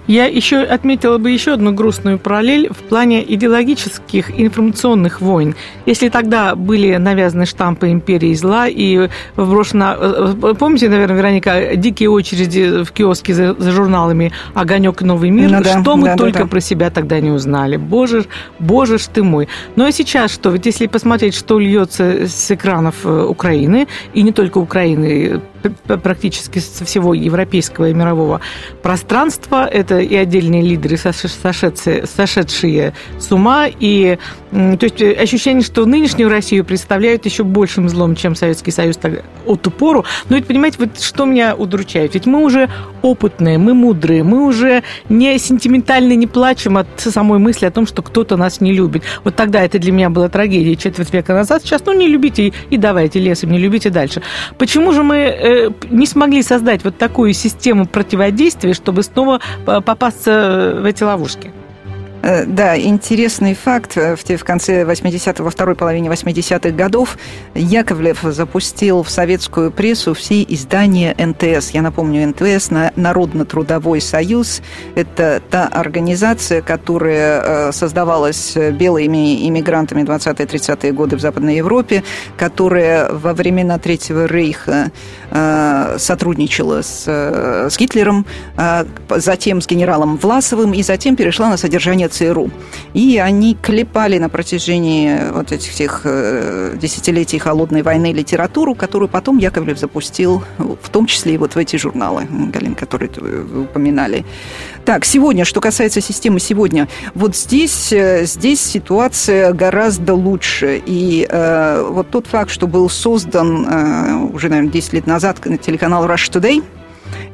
Я 0.08 0.24
еще 0.24 0.62
отметила 0.62 1.18
бы 1.18 1.30
еще 1.30 1.52
одну 1.52 1.72
грустную 1.72 2.18
параллель 2.18 2.70
в 2.70 2.78
плане 2.88 3.22
идеологических 3.34 4.40
информационных 4.40 5.20
войн. 5.20 5.54
Если 5.84 6.08
тогда 6.08 6.54
были 6.54 6.96
навязаны 6.96 7.44
штампы 7.44 7.90
империи 7.90 8.32
зла 8.32 8.68
и 8.68 9.10
вброшена... 9.36 9.96
Э, 10.00 10.54
помните, 10.58 10.88
наверное, 10.88 11.18
Вероника, 11.18 11.76
дикие 11.76 12.08
очереди 12.08 12.84
в 12.84 12.92
киоске 12.92 13.34
за, 13.34 13.54
за 13.54 13.70
журналами 13.70 14.32
«Огонек. 14.54 15.02
Новый 15.02 15.28
мир», 15.28 15.50
ну, 15.50 15.62
да, 15.62 15.80
что 15.80 15.96
мы 15.96 16.06
да, 16.06 16.16
только 16.16 16.38
да, 16.38 16.44
да. 16.44 16.50
про 16.50 16.60
себя 16.60 16.88
тогда 16.88 17.20
не 17.20 17.30
узнали. 17.30 17.76
Боже, 17.76 18.24
боже 18.58 18.98
ж 18.98 19.06
ты 19.12 19.22
мой. 19.22 19.46
Ну 19.76 19.84
а 19.84 19.92
сейчас 19.92 20.32
что? 20.32 20.48
Ведь 20.48 20.64
если 20.64 20.86
посмотреть, 20.86 21.34
что 21.34 21.58
льется 21.58 22.26
с 22.26 22.50
экранов 22.50 23.04
э, 23.04 23.26
Украины, 23.28 23.86
и 24.14 24.22
не 24.22 24.32
только 24.32 24.56
Украины, 24.56 25.42
практически 26.02 26.58
со 26.58 26.84
всего 26.84 27.14
европейского 27.14 27.88
и 27.90 27.94
мирового 27.94 28.40
пространства. 28.82 29.66
Это 29.66 29.98
и 29.98 30.14
отдельные 30.14 30.62
лидеры, 30.62 30.96
сошедшие, 30.96 32.06
сошедшие 32.06 32.94
с 33.18 33.32
ума. 33.32 33.66
И 33.68 34.18
то 34.50 34.78
есть 34.80 35.02
ощущение, 35.02 35.62
что 35.62 35.84
нынешнюю 35.84 36.30
Россию 36.30 36.64
представляют 36.64 37.24
еще 37.26 37.44
большим 37.44 37.88
злом, 37.88 38.16
чем 38.16 38.34
Советский 38.34 38.70
Союз 38.70 38.98
от 39.46 39.66
упору. 39.66 40.04
Но 40.28 40.36
ведь, 40.36 40.46
понимаете, 40.46 40.78
вот 40.78 41.00
что 41.00 41.24
меня 41.24 41.54
удручает? 41.54 42.14
Ведь 42.14 42.26
мы 42.26 42.42
уже 42.42 42.70
опытные, 43.02 43.58
мы 43.58 43.74
мудрые, 43.74 44.22
мы 44.22 44.44
уже 44.44 44.82
не 45.08 45.38
сентиментальны, 45.38 46.14
не 46.16 46.26
плачем 46.26 46.76
от 46.76 46.86
самой 46.96 47.38
мысли 47.38 47.66
о 47.66 47.70
том, 47.70 47.86
что 47.86 48.02
кто-то 48.02 48.36
нас 48.36 48.60
не 48.60 48.72
любит. 48.72 49.02
Вот 49.24 49.36
тогда 49.36 49.62
это 49.62 49.78
для 49.78 49.92
меня 49.92 50.10
была 50.10 50.28
трагедия 50.28 50.76
четверть 50.76 51.12
века 51.12 51.34
назад. 51.34 51.62
Сейчас, 51.62 51.84
ну, 51.84 51.92
не 51.92 52.08
любите 52.08 52.52
и 52.70 52.76
давайте 52.76 53.20
лесом, 53.20 53.50
не 53.50 53.58
любите 53.58 53.90
дальше. 53.90 54.22
Почему 54.58 54.92
же 54.92 55.02
мы 55.02 55.16
э, 55.16 55.70
не 55.90 56.06
смогли 56.06 56.42
создать 56.42 56.84
вот 56.84 56.98
такую 56.98 57.32
систему 57.32 57.86
противодействия, 57.86 58.74
чтобы 58.74 59.02
снова 59.02 59.40
попасться 59.64 60.78
в 60.80 60.84
эти 60.84 61.02
ловушки? 61.02 61.52
Э, 62.22 62.44
да, 62.44 62.78
интересный 62.78 63.54
факт. 63.54 63.96
В, 63.96 64.16
в 64.16 64.44
конце 64.44 64.82
80-х, 64.82 65.42
во 65.42 65.50
второй 65.50 65.76
половине 65.76 66.08
80-х 66.08 66.70
годов 66.70 67.16
Яковлев 67.54 68.20
запустил 68.22 69.02
в 69.02 69.10
советскую 69.10 69.70
прессу 69.70 70.14
все 70.14 70.42
издания 70.42 71.14
НТС. 71.16 71.70
Я 71.70 71.82
напомню, 71.82 72.28
НТС– 72.28 72.70
Народно-трудовой 72.96 74.00
союз. 74.00 74.62
Это 74.94 75.40
та 75.48 75.68
организация, 75.68 76.60
которая 76.60 77.68
э, 77.68 77.72
создавалась 77.72 78.56
белыми 78.56 79.48
иммигрантами 79.48 80.02
20-30-е 80.02 80.92
годы 80.92 81.16
в 81.16 81.20
Западной 81.20 81.56
Европе, 81.56 82.02
которая 82.36 83.12
во 83.12 83.32
времена 83.32 83.78
Третьего 83.78 84.26
Рейха 84.26 84.90
э, 85.30 85.96
сотрудничала 85.98 86.82
с, 86.82 87.06
с 87.06 87.78
Гитлером, 87.78 88.26
затем 89.08 89.60
с 89.60 89.66
генералом 89.66 90.16
Власовым 90.16 90.72
и 90.72 90.82
затем 90.82 91.14
перешла 91.16 91.48
на 91.48 91.56
содержание 91.56 92.07
ЦРУ. 92.08 92.50
И 92.94 93.18
они 93.18 93.54
клепали 93.54 94.18
на 94.18 94.28
протяжении 94.28 95.30
вот 95.32 95.52
этих 95.52 95.70
всех 95.70 96.02
э, 96.04 96.76
десятилетий 96.80 97.38
холодной 97.38 97.82
войны 97.82 98.12
литературу, 98.12 98.74
которую 98.74 99.08
потом 99.08 99.38
Яковлев 99.38 99.78
запустил, 99.78 100.42
в 100.58 100.88
том 100.90 101.06
числе 101.06 101.34
и 101.34 101.38
вот 101.38 101.54
в 101.54 101.58
эти 101.58 101.76
журналы, 101.76 102.26
Галин, 102.28 102.74
которые 102.74 103.10
вы 103.16 103.62
упоминали. 103.62 104.24
Так, 104.84 105.04
сегодня, 105.04 105.44
что 105.44 105.60
касается 105.60 106.00
системы 106.00 106.40
сегодня, 106.40 106.88
вот 107.14 107.36
здесь, 107.36 107.92
э, 107.92 108.24
здесь 108.24 108.60
ситуация 108.60 109.52
гораздо 109.52 110.14
лучше. 110.14 110.82
И 110.84 111.26
э, 111.28 111.86
вот 111.90 112.10
тот 112.10 112.26
факт, 112.26 112.50
что 112.50 112.66
был 112.66 112.88
создан 112.88 113.66
э, 113.66 114.14
уже, 114.32 114.48
наверное, 114.48 114.72
10 114.72 114.92
лет 114.94 115.06
назад 115.06 115.38
телеканал 115.62 116.06
Rush 116.06 116.30
Today– 116.30 116.64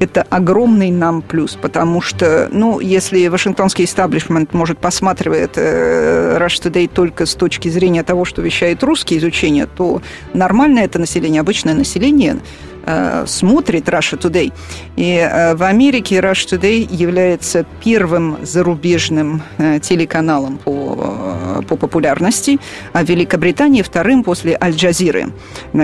это 0.00 0.22
огромный 0.22 0.90
нам 0.90 1.22
плюс, 1.22 1.56
потому 1.60 2.00
что, 2.00 2.48
ну, 2.52 2.80
если 2.80 3.26
вашингтонский 3.28 3.84
истаблишмент 3.84 4.52
может 4.52 4.78
посматривать 4.78 5.52
э, 5.56 6.36
Rush 6.38 6.62
Today 6.62 6.88
только 6.92 7.26
с 7.26 7.34
точки 7.34 7.68
зрения 7.68 8.02
того, 8.02 8.24
что 8.24 8.42
вещает 8.42 8.82
русские 8.82 9.18
изучения, 9.18 9.66
то 9.66 10.02
нормальное 10.32 10.84
это 10.84 10.98
население, 10.98 11.40
обычное 11.40 11.74
население 11.74 12.38
смотрит 13.26 13.88
Russia 13.88 14.18
Today. 14.18 14.52
И 14.96 15.16
э, 15.16 15.54
в 15.54 15.62
Америке 15.62 16.16
Russia 16.16 16.58
Today 16.58 16.86
является 16.90 17.64
первым 17.82 18.38
зарубежным 18.42 19.42
э, 19.58 19.80
телеканалом 19.80 20.58
по, 20.58 21.62
по 21.68 21.76
популярности, 21.76 22.58
а 22.92 23.04
в 23.04 23.08
Великобритании 23.08 23.82
вторым 23.82 24.22
после 24.22 24.56
Аль-Джазиры. 24.60 25.32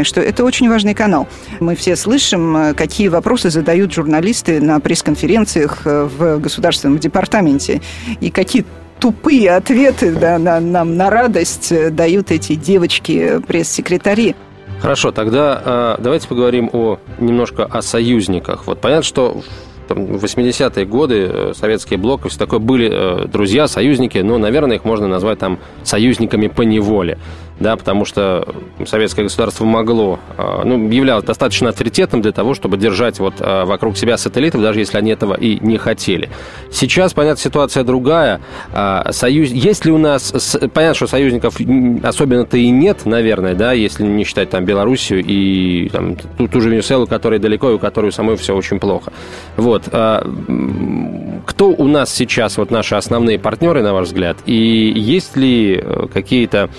Что 0.02 0.20
это 0.20 0.44
очень 0.44 0.68
важный 0.68 0.94
канал. 0.94 1.28
Мы 1.60 1.74
все 1.76 1.96
слышим, 1.96 2.74
какие 2.76 3.08
вопросы 3.08 3.50
задают 3.50 3.92
журналисты 3.92 4.60
на 4.60 4.80
пресс-конференциях 4.80 5.82
в 5.84 6.38
Государственном 6.38 6.98
департаменте 6.98 7.80
и 8.20 8.30
какие 8.30 8.64
тупые 9.00 9.52
ответы 9.52 10.12
да, 10.12 10.38
на, 10.38 10.60
нам 10.60 10.96
на 10.96 11.10
радость 11.10 11.72
дают 11.94 12.30
эти 12.30 12.54
девочки-пресс-секретари. 12.54 14.36
Хорошо, 14.80 15.12
тогда 15.12 15.96
э, 15.98 16.02
давайте 16.02 16.26
поговорим 16.26 16.70
о 16.72 16.98
немножко 17.18 17.64
о 17.64 17.82
союзниках. 17.82 18.66
Вот 18.66 18.80
понятно, 18.80 19.02
что 19.02 19.42
в 19.90 20.24
80-е 20.24 20.86
годы 20.86 21.28
э, 21.30 21.52
советский 21.54 21.96
блок 21.96 22.26
все 22.28 22.38
такое 22.38 22.60
были 22.60 22.90
э, 22.90 23.26
друзья, 23.26 23.68
союзники, 23.68 24.18
но, 24.18 24.38
наверное, 24.38 24.76
их 24.76 24.84
можно 24.84 25.06
назвать 25.06 25.38
там 25.38 25.58
союзниками 25.82 26.46
по 26.46 26.62
неволе 26.62 27.18
да, 27.60 27.76
потому 27.76 28.06
что 28.06 28.54
советское 28.86 29.22
государство 29.22 29.64
могло, 29.64 30.18
а, 30.36 30.64
ну, 30.64 30.88
являлось 30.90 31.24
достаточно 31.24 31.68
авторитетным 31.68 32.22
для 32.22 32.32
того, 32.32 32.54
чтобы 32.54 32.78
держать 32.78 33.18
вот 33.18 33.34
а, 33.38 33.66
вокруг 33.66 33.98
себя 33.98 34.16
сателлитов, 34.16 34.62
даже 34.62 34.80
если 34.80 34.96
они 34.96 35.10
этого 35.12 35.34
и 35.34 35.58
не 35.60 35.76
хотели. 35.76 36.30
Сейчас, 36.72 37.12
понятно, 37.12 37.40
ситуация 37.40 37.84
другая. 37.84 38.40
А, 38.72 39.12
союз... 39.12 39.50
Есть 39.50 39.84
ли 39.84 39.92
у 39.92 39.98
нас... 39.98 40.32
Понятно, 40.72 40.94
что 40.94 41.06
союзников 41.06 41.58
особенно-то 42.02 42.56
и 42.56 42.70
нет, 42.70 43.04
наверное, 43.04 43.54
да, 43.54 43.72
если 43.72 44.04
не 44.04 44.24
считать 44.24 44.50
там 44.50 44.64
Белоруссию 44.64 45.22
и 45.24 45.90
там, 45.90 46.16
ту, 46.16 46.48
ту 46.48 46.60
же 46.62 46.70
Венесуэлу, 46.70 47.06
которая 47.06 47.38
далеко 47.38 47.70
и 47.70 47.74
у 47.74 47.78
которой 47.78 48.10
самой 48.10 48.36
все 48.36 48.56
очень 48.56 48.80
плохо. 48.80 49.12
Вот. 49.56 49.84
Кто 49.86 51.68
у 51.68 51.86
нас 51.86 52.12
сейчас 52.14 52.56
вот 52.56 52.70
наши 52.70 52.94
основные 52.94 53.38
партнеры, 53.38 53.82
на 53.82 53.92
ваш 53.92 54.08
взгляд? 54.08 54.38
И 54.46 54.92
есть 54.96 55.36
ли 55.36 55.78
э, 55.82 56.06
какие-то 56.12 56.70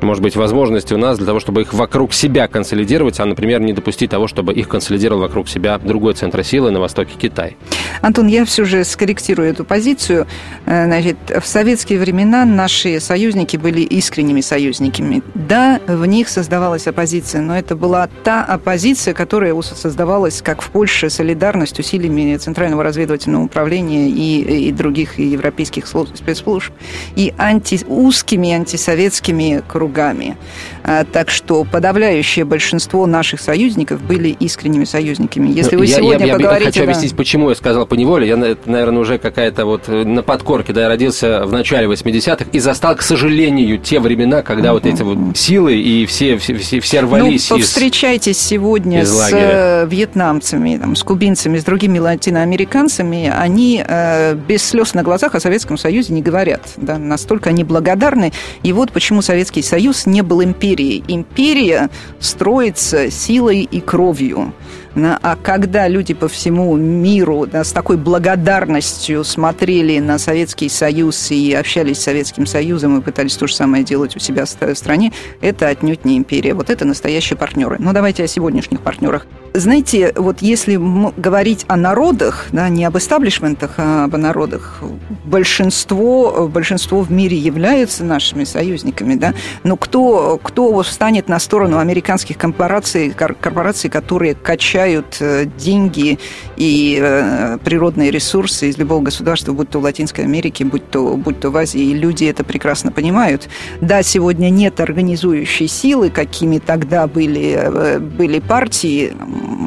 может 0.00 0.22
быть, 0.22 0.36
возможности 0.36 0.94
у 0.94 0.98
нас 0.98 1.18
для 1.18 1.26
того, 1.26 1.40
чтобы 1.40 1.62
их 1.62 1.72
вокруг 1.72 2.12
себя 2.12 2.46
консолидировать, 2.48 3.18
а, 3.20 3.24
например, 3.24 3.60
не 3.60 3.72
допустить 3.72 4.10
того, 4.10 4.28
чтобы 4.28 4.52
их 4.52 4.68
консолидировал 4.68 5.22
вокруг 5.22 5.48
себя 5.48 5.78
другой 5.78 6.14
центр 6.14 6.44
силы 6.44 6.70
на 6.70 6.80
востоке 6.80 7.12
Китай. 7.18 7.56
Антон, 8.00 8.26
я 8.26 8.44
все 8.44 8.64
же 8.64 8.84
скорректирую 8.84 9.48
эту 9.48 9.64
позицию. 9.64 10.26
Э, 10.66 10.84
значит, 10.84 11.16
в 11.40 11.46
советские 11.46 11.98
времена 11.98 12.44
наши 12.44 13.00
союзники 13.00 13.56
были 13.56 13.80
искренними 13.80 14.40
союзниками. 14.40 15.22
Да, 15.34 15.80
в 15.86 16.04
них 16.06 16.28
создавалась 16.28 16.86
оппозиция, 16.86 17.40
но 17.40 17.56
это 17.56 17.76
была 17.76 18.08
та 18.24 18.44
оппозиция, 18.44 19.14
которая 19.14 19.54
создавалась, 19.62 20.42
как 20.42 20.60
в 20.62 20.70
Польше, 20.70 21.08
солидарность 21.08 21.78
усилиями 21.78 22.36
Центрального 22.36 22.82
разведывательного 22.82 23.44
управления 23.44 24.08
и, 24.08 24.68
и 24.68 24.72
других 24.72 25.18
европейских 25.18 25.86
спецслужб, 25.86 26.72
и 27.16 27.32
анти, 27.38 27.80
узкими 27.86 28.52
антисоветскими 28.52 29.62
кругами 29.66 29.83
врагами. 29.94 30.36
А, 30.82 31.04
так 31.04 31.30
что 31.30 31.64
подавляющее 31.64 32.44
большинство 32.44 33.06
наших 33.06 33.40
союзников 33.40 34.02
были 34.02 34.28
искренними 34.28 34.84
союзниками. 34.84 35.48
Если 35.48 35.76
вы 35.76 35.86
я, 35.86 35.96
сегодня 35.96 36.26
я, 36.26 36.32
я, 36.32 36.34
поговорите... 36.34 36.64
Я 36.64 36.72
хочу 36.72 36.82
объяснить, 36.82 37.16
почему 37.16 37.48
я 37.48 37.54
сказал 37.54 37.86
по 37.86 37.94
неволе. 37.94 38.28
Я, 38.28 38.36
это, 38.36 38.70
наверное, 38.70 39.00
уже 39.00 39.18
какая-то 39.18 39.64
вот 39.64 39.84
э, 39.86 40.04
на 40.04 40.22
подкорке, 40.22 40.72
да, 40.72 40.82
я 40.82 40.88
родился 40.88 41.44
в 41.46 41.52
начале 41.52 41.86
80-х 41.86 42.46
и 42.52 42.58
застал, 42.58 42.96
к 42.96 43.02
сожалению, 43.02 43.78
те 43.78 43.98
времена, 43.98 44.42
когда 44.42 44.72
вот 44.72 44.84
эти 44.84 45.02
вот 45.02 45.18
силы 45.36 45.74
и 45.74 46.04
все, 46.06 46.36
все, 46.36 46.54
все, 46.56 46.80
все 46.80 47.00
рвались 47.00 47.50
ну, 47.50 47.56
из 47.56 47.68
встречайтесь 47.68 48.38
сегодня 48.38 49.02
из 49.02 49.10
с 49.10 49.30
э, 49.32 49.86
вьетнамцами, 49.86 50.76
там, 50.76 50.96
с 50.96 51.02
кубинцами, 51.02 51.58
с 51.58 51.64
другими 51.64 51.98
латиноамериканцами, 51.98 53.32
они 53.34 53.82
э, 53.86 54.34
без 54.34 54.62
слез 54.64 54.94
на 54.94 55.02
глазах 55.02 55.34
о 55.34 55.40
Советском 55.40 55.78
Союзе 55.78 56.12
не 56.12 56.20
говорят. 56.20 56.62
Да, 56.76 56.98
настолько 56.98 57.50
они 57.50 57.64
благодарны. 57.64 58.32
И 58.62 58.72
вот 58.72 58.92
почему 58.92 59.22
Советский 59.22 59.62
Союз 59.74 60.06
не 60.06 60.22
был 60.22 60.40
империей. 60.40 61.02
Империя 61.08 61.90
строится 62.20 63.10
силой 63.10 63.62
и 63.62 63.80
кровью. 63.80 64.54
А 64.96 65.36
когда 65.42 65.88
люди 65.88 66.14
по 66.14 66.28
всему 66.28 66.76
миру 66.76 67.46
да, 67.46 67.64
с 67.64 67.72
такой 67.72 67.96
благодарностью 67.96 69.24
смотрели 69.24 69.98
на 69.98 70.18
Советский 70.18 70.68
Союз 70.68 71.30
и 71.30 71.52
общались 71.52 71.98
с 71.98 72.04
Советским 72.04 72.46
Союзом 72.46 72.98
и 72.98 73.02
пытались 73.02 73.36
то 73.36 73.46
же 73.46 73.54
самое 73.54 73.82
делать 73.84 74.14
у 74.16 74.18
себя 74.18 74.44
в 74.44 74.74
стране, 74.74 75.12
это 75.40 75.68
отнюдь 75.68 76.04
не 76.04 76.16
империя. 76.16 76.54
Вот 76.54 76.70
это 76.70 76.84
настоящие 76.84 77.36
партнеры. 77.36 77.76
Но 77.78 77.92
давайте 77.92 78.24
о 78.24 78.28
сегодняшних 78.28 78.80
партнерах. 78.80 79.26
Знаете, 79.56 80.12
вот 80.16 80.42
если 80.42 80.76
говорить 81.16 81.64
о 81.68 81.76
народах, 81.76 82.46
да, 82.50 82.68
не 82.68 82.84
об 82.84 82.98
эстаблишментах, 82.98 83.74
а 83.76 84.04
об 84.04 84.16
народах, 84.16 84.82
большинство, 85.24 86.48
большинство 86.52 87.02
в 87.02 87.12
мире 87.12 87.36
являются 87.36 88.02
нашими 88.04 88.42
союзниками, 88.42 89.14
да, 89.14 89.32
но 89.62 89.76
кто, 89.76 90.40
кто 90.42 90.82
встанет 90.82 91.28
на 91.28 91.38
сторону 91.38 91.78
американских 91.78 92.36
корпораций, 92.36 93.10
корпораций, 93.10 93.90
которые 93.90 94.34
качают 94.34 94.83
э, 95.20 95.46
деньги 95.58 96.18
и 96.56 96.98
э, 97.00 97.58
природные 97.64 98.10
ресурсы 98.10 98.68
из 98.68 98.78
любого 98.78 99.02
государства, 99.02 99.52
будь 99.52 99.70
то 99.70 99.80
в 99.80 99.84
Латинской 99.84 100.24
Америке, 100.24 100.64
будь 100.64 100.90
то, 100.90 101.16
будь 101.16 101.40
то 101.40 101.50
в 101.50 101.56
Азии, 101.56 101.80
и 101.80 101.94
люди 101.94 102.24
это 102.24 102.44
прекрасно 102.44 102.92
понимают. 102.92 103.48
Да, 103.80 104.02
сегодня 104.02 104.50
нет 104.50 104.80
организующей 104.80 105.68
силы, 105.68 106.10
какими 106.10 106.58
тогда 106.58 107.06
были, 107.06 107.56
э, 107.56 107.98
были 107.98 108.40
партии, 108.40 109.14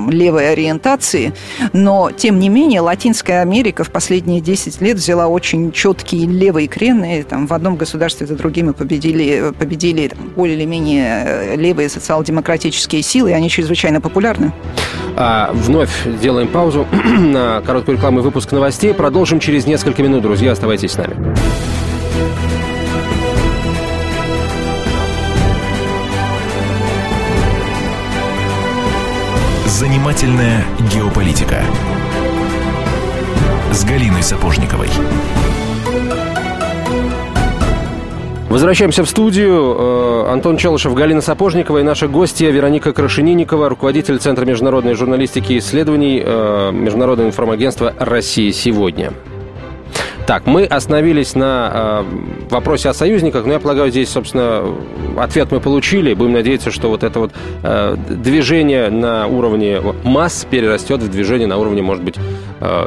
левой 0.09 0.51
ориентации, 0.51 1.33
но, 1.73 2.11
тем 2.11 2.39
не 2.39 2.49
менее, 2.49 2.81
Латинская 2.81 3.41
Америка 3.41 3.83
в 3.83 3.91
последние 3.91 4.41
10 4.41 4.81
лет 4.81 4.97
взяла 4.97 5.27
очень 5.27 5.71
четкие 5.71 6.25
левые 6.25 6.67
крены, 6.67 7.23
там, 7.23 7.47
в 7.47 7.53
одном 7.53 7.75
государстве 7.75 8.27
за 8.27 8.35
другим 8.35 8.69
и 8.69 8.73
победили, 8.73 9.53
победили 9.57 10.11
более 10.35 10.57
или 10.57 10.65
менее 10.65 11.55
левые 11.55 11.89
социал-демократические 11.89 13.01
силы, 13.01 13.31
и 13.31 13.33
они 13.33 13.49
чрезвычайно 13.49 14.01
популярны. 14.01 14.51
А, 15.15 15.51
вновь 15.53 16.05
делаем 16.21 16.47
паузу 16.47 16.85
на 17.19 17.61
короткую 17.61 17.97
рекламу 17.97 18.19
и 18.19 18.23
выпуск 18.23 18.51
новостей. 18.51 18.93
Продолжим 18.93 19.39
через 19.39 19.65
несколько 19.65 20.03
минут, 20.03 20.21
друзья, 20.21 20.51
оставайтесь 20.51 20.91
с 20.91 20.97
нами. 20.97 21.15
Занимательная 29.67 30.65
геополитика 30.91 31.61
Сапожниковой. 34.27 34.89
Возвращаемся 38.49 39.03
в 39.03 39.09
студию. 39.09 39.75
Э, 39.77 40.31
Антон 40.31 40.55
Челышев, 40.55 40.93
Галина 40.93 41.19
Сапожникова 41.19 41.79
и 41.79 41.83
наша 41.83 42.07
гостья 42.07 42.49
Вероника 42.49 42.93
Крашенинникова, 42.93 43.67
руководитель 43.67 44.19
Центра 44.19 44.45
международной 44.45 44.93
журналистики 44.93 45.53
и 45.53 45.57
исследований 45.57 46.23
э, 46.23 46.71
Международного 46.71 47.27
информагентства 47.27 47.93
«Россия 47.99 48.53
сегодня». 48.53 49.11
Так, 50.27 50.45
мы 50.45 50.65
остановились 50.65 51.35
на 51.35 51.71
э, 51.73 52.03
вопросе 52.49 52.89
о 52.89 52.93
союзниках, 52.93 53.45
но 53.45 53.53
я 53.53 53.59
полагаю, 53.59 53.91
здесь, 53.91 54.09
собственно, 54.09 54.63
ответ 55.17 55.51
мы 55.51 55.61
получили. 55.61 56.13
Будем 56.13 56.33
надеяться, 56.33 56.69
что 56.71 56.89
вот 56.89 57.03
это 57.03 57.19
вот 57.19 57.31
э, 57.63 57.95
движение 58.09 58.89
на 58.89 59.27
уровне 59.27 59.81
масс 60.03 60.45
перерастет 60.49 61.01
в 61.01 61.09
движение 61.09 61.47
на 61.47 61.57
уровне, 61.57 61.81
может 61.81 62.03
быть, 62.03 62.15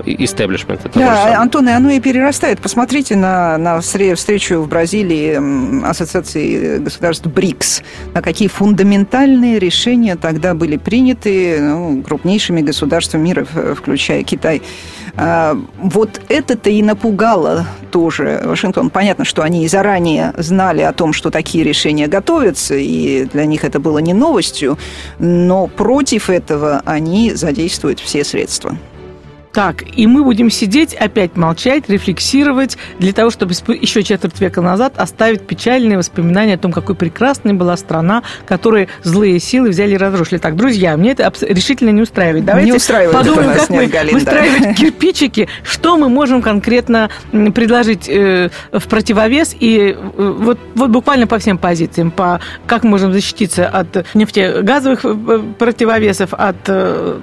истеблишмента. 0.04 0.88
Э, 0.88 0.98
да, 0.98 1.40
Антон, 1.40 1.68
и 1.68 1.72
оно 1.72 1.90
и 1.90 2.00
перерастает. 2.00 2.60
Посмотрите 2.60 3.16
на, 3.16 3.58
на 3.58 3.80
встречу 3.80 4.60
в 4.60 4.68
Бразилии 4.68 5.84
Ассоциации 5.84 6.78
государств 6.78 7.26
БРИКС, 7.26 7.82
на 8.14 8.22
какие 8.22 8.48
фундаментальные 8.48 9.58
решения 9.58 10.16
тогда 10.16 10.54
были 10.54 10.76
приняты 10.76 11.60
ну, 11.60 12.02
крупнейшими 12.02 12.60
государствами 12.60 13.22
мира, 13.22 13.46
включая 13.74 14.22
Китай. 14.22 14.62
А, 15.16 15.56
вот 15.78 16.20
это-то 16.28 16.70
и 16.70 16.82
напугало 16.82 17.66
тоже 17.90 18.40
Вашингтон. 18.44 18.90
Понятно, 18.90 19.24
что 19.24 19.42
они 19.42 19.66
заранее 19.68 20.32
знали 20.36 20.82
о 20.82 20.92
том, 20.92 21.12
что 21.12 21.30
такие 21.30 21.64
решения 21.64 22.06
готовятся, 22.06 22.74
и 22.74 23.24
для 23.24 23.44
них 23.46 23.64
это 23.64 23.80
было 23.80 23.98
не 23.98 24.14
новостью, 24.14 24.78
но 25.18 25.66
против 25.66 26.30
этого 26.30 26.82
они 26.84 27.32
задействуют 27.34 28.00
все 28.00 28.24
средства. 28.24 28.76
Так, 29.52 29.82
и 29.96 30.06
мы 30.06 30.22
будем 30.22 30.48
сидеть, 30.48 30.94
опять 30.94 31.36
молчать, 31.36 31.88
рефлексировать, 31.88 32.78
для 32.98 33.12
того, 33.12 33.30
чтобы 33.30 33.52
еще 33.52 34.02
четверть 34.04 34.40
века 34.40 34.60
назад 34.60 34.94
оставить 34.96 35.42
печальные 35.46 35.98
воспоминания 35.98 36.54
о 36.54 36.58
том, 36.58 36.72
какой 36.72 36.94
прекрасной 36.94 37.52
была 37.52 37.76
страна, 37.76 38.22
которую 38.46 38.86
злые 39.02 39.40
силы 39.40 39.70
взяли 39.70 39.94
и 39.94 39.96
разрушили. 39.96 40.38
Так, 40.38 40.54
друзья, 40.54 40.96
мне 40.96 41.12
это 41.12 41.32
решительно 41.42 41.90
не 41.90 42.02
устраивает. 42.02 42.44
Давайте 42.44 42.70
не 42.70 42.76
устраивает 42.76 43.16
подумаем, 43.16 43.58
как 43.58 43.70
мы 43.70 43.86
Галин, 43.86 44.14
выстраивать 44.14 44.62
да. 44.62 44.74
кирпичики, 44.74 45.48
что 45.64 45.96
мы 45.96 46.08
можем 46.08 46.42
конкретно 46.42 47.10
предложить 47.54 48.08
э, 48.08 48.50
в 48.72 48.86
противовес, 48.86 49.56
и 49.58 49.96
э, 49.96 50.34
вот, 50.38 50.58
вот 50.76 50.90
буквально 50.90 51.26
по 51.26 51.38
всем 51.38 51.58
позициям, 51.58 52.12
по 52.12 52.40
как 52.66 52.84
мы 52.84 52.90
можем 52.90 53.12
защититься 53.12 53.66
от 53.66 54.06
нефтегазовых 54.14 55.04
э, 55.04 55.42
противовесов, 55.58 56.34
от 56.34 56.56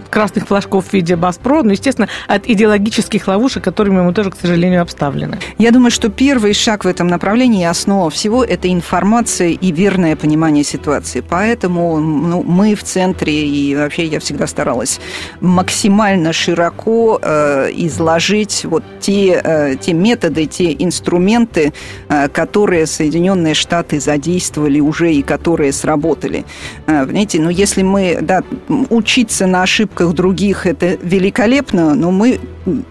красных 0.10 0.48
флажков 0.48 0.88
в 0.88 0.94
виде 0.94 1.16
Баспро, 1.16 1.64
ну, 1.64 1.72
естественно, 1.72 2.10
от 2.28 2.48
идеологических 2.48 3.28
ловушек, 3.28 3.64
которыми 3.64 4.02
мы 4.02 4.14
тоже, 4.14 4.32
к 4.32 4.36
сожалению, 4.36 4.82
обставлены. 4.82 5.40
Я 5.58 5.72
думаю, 5.72 5.92
что 5.92 6.10
первый 6.10 6.54
шаг 6.54 6.86
в 6.86 6.88
этом 6.88 7.08
направлении, 7.08 7.66
основа 7.66 8.10
всего, 8.10 8.44
это 8.44 8.72
информация 8.72 9.50
и 9.50 9.72
верное 9.72 10.16
понимание 10.16 10.64
ситуации. 10.64 11.24
Поэтому 11.28 12.00
ну, 12.00 12.44
мы 12.44 12.76
в 12.76 12.84
центре, 12.84 13.48
и 13.48 13.76
вообще 13.76 14.06
я 14.06 14.20
всегда 14.20 14.48
старалась 14.48 15.00
максимально 15.42 16.34
широко 16.34 17.20
э, 17.22 17.70
изложить 17.74 18.66
вот 18.66 18.84
те, 19.00 19.42
э, 19.44 19.76
те 19.80 19.94
методы, 19.94 20.46
те 20.46 20.74
инструменты, 20.74 21.74
э, 22.10 22.28
которые 22.30 22.86
Соединенные 22.86 23.54
Штаты 23.54 24.00
задействовали 24.00 24.80
уже 24.80 25.14
и 25.14 25.22
которые 25.22 25.72
сработали. 25.72 26.46
Э, 26.88 27.06
понимаете, 27.06 27.40
ну 27.42 27.50
если 27.50 27.84
мы, 27.84 28.20
да, 28.22 28.44
учиться 28.90 29.48
на 29.48 29.64
ошибках 29.64 30.14
других, 30.14 30.66
это 30.66 30.98
великолепно, 31.02 31.96
но 31.96 32.07
но 32.08 32.12
мы, 32.12 32.40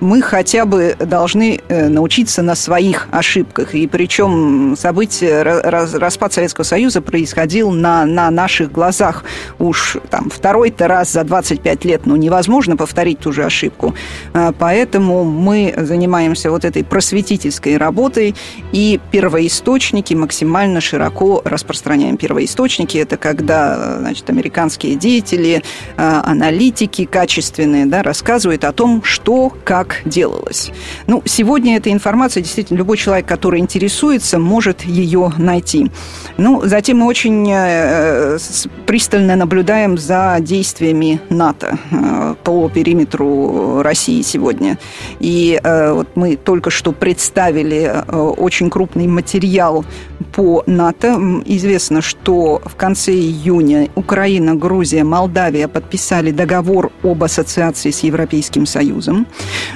мы 0.01 0.23
хотя 0.23 0.65
бы 0.65 0.97
должны 0.99 1.61
э, 1.69 1.89
научиться 1.89 2.43
на 2.43 2.55
своих 2.55 3.09
ошибках. 3.11 3.75
И 3.75 3.87
причем 3.87 4.75
события, 4.77 5.43
распад 5.43 6.33
Советского 6.33 6.65
Союза 6.65 7.03
происходил 7.03 7.71
на, 7.71 8.07
на 8.07 8.31
наших 8.31 8.73
глазах. 8.73 9.25
Уж 9.59 9.99
там 10.11 10.31
второй-то 10.31 10.89
раз 10.89 11.13
за 11.13 11.25
25 11.25 11.85
лет, 11.85 12.07
ну, 12.07 12.17
невозможно 12.17 12.77
повторить 12.77 13.21
ту 13.21 13.33
же 13.33 13.45
ошибку. 13.45 13.95
А, 14.33 14.53
поэтому 14.53 15.25
мы 15.25 15.75
занимаемся 15.77 16.51
вот 16.51 16.65
этой 16.65 16.83
просветительской 16.83 17.77
работой 17.77 18.35
и 18.73 18.99
первоисточники 19.11 20.15
максимально 20.15 20.81
широко 20.81 21.43
распространяем. 21.45 22.17
Первоисточники– 22.17 22.97
это 22.99 23.17
когда 23.17 23.99
значит, 23.99 24.29
американские 24.31 24.95
деятели, 24.97 25.63
а, 25.97 26.23
аналитики 26.25 27.05
качественные 27.05 27.87
да, 27.87 28.03
рассказывают 28.03 28.65
о 28.65 28.73
том, 28.73 29.03
что, 29.03 29.53
как 29.67 30.03
делалось. 30.05 30.71
Ну, 31.09 31.23
сегодня 31.25 31.77
эта 31.77 31.91
информация, 31.91 32.41
действительно, 32.41 32.79
любой 32.79 32.97
человек, 32.97 33.27
который 33.27 33.59
интересуется, 33.59 34.39
может 34.39 34.83
ее 34.83 35.33
найти. 35.39 35.91
Ну, 36.37 36.63
затем 36.65 36.99
мы 36.99 37.07
очень 37.07 37.51
э, 37.51 38.39
пристально 38.87 39.35
наблюдаем 39.35 39.99
за 39.99 40.37
действиями 40.39 41.21
НАТО 41.31 41.79
э, 41.91 42.35
по 42.45 42.69
периметру 42.69 43.83
России 43.83 44.23
сегодня. 44.23 44.79
И 45.19 45.59
э, 45.61 45.93
вот 45.93 46.11
мы 46.15 46.37
только 46.37 46.71
что 46.71 46.93
представили 46.93 48.05
очень 48.13 48.71
крупный 48.71 49.09
материал 49.09 49.85
по 50.33 50.63
НАТО. 50.67 51.43
Известно, 51.45 52.03
что 52.03 52.63
в 52.65 52.77
конце 52.77 53.13
июня 53.13 53.89
Украина, 53.97 54.55
Грузия, 54.55 55.03
Молдавия 55.03 55.67
подписали 55.67 56.31
договор 56.31 56.93
об 57.03 57.25
ассоциации 57.25 57.91
с 57.91 58.05
Европейским 58.05 58.65
Союзом. 58.65 59.27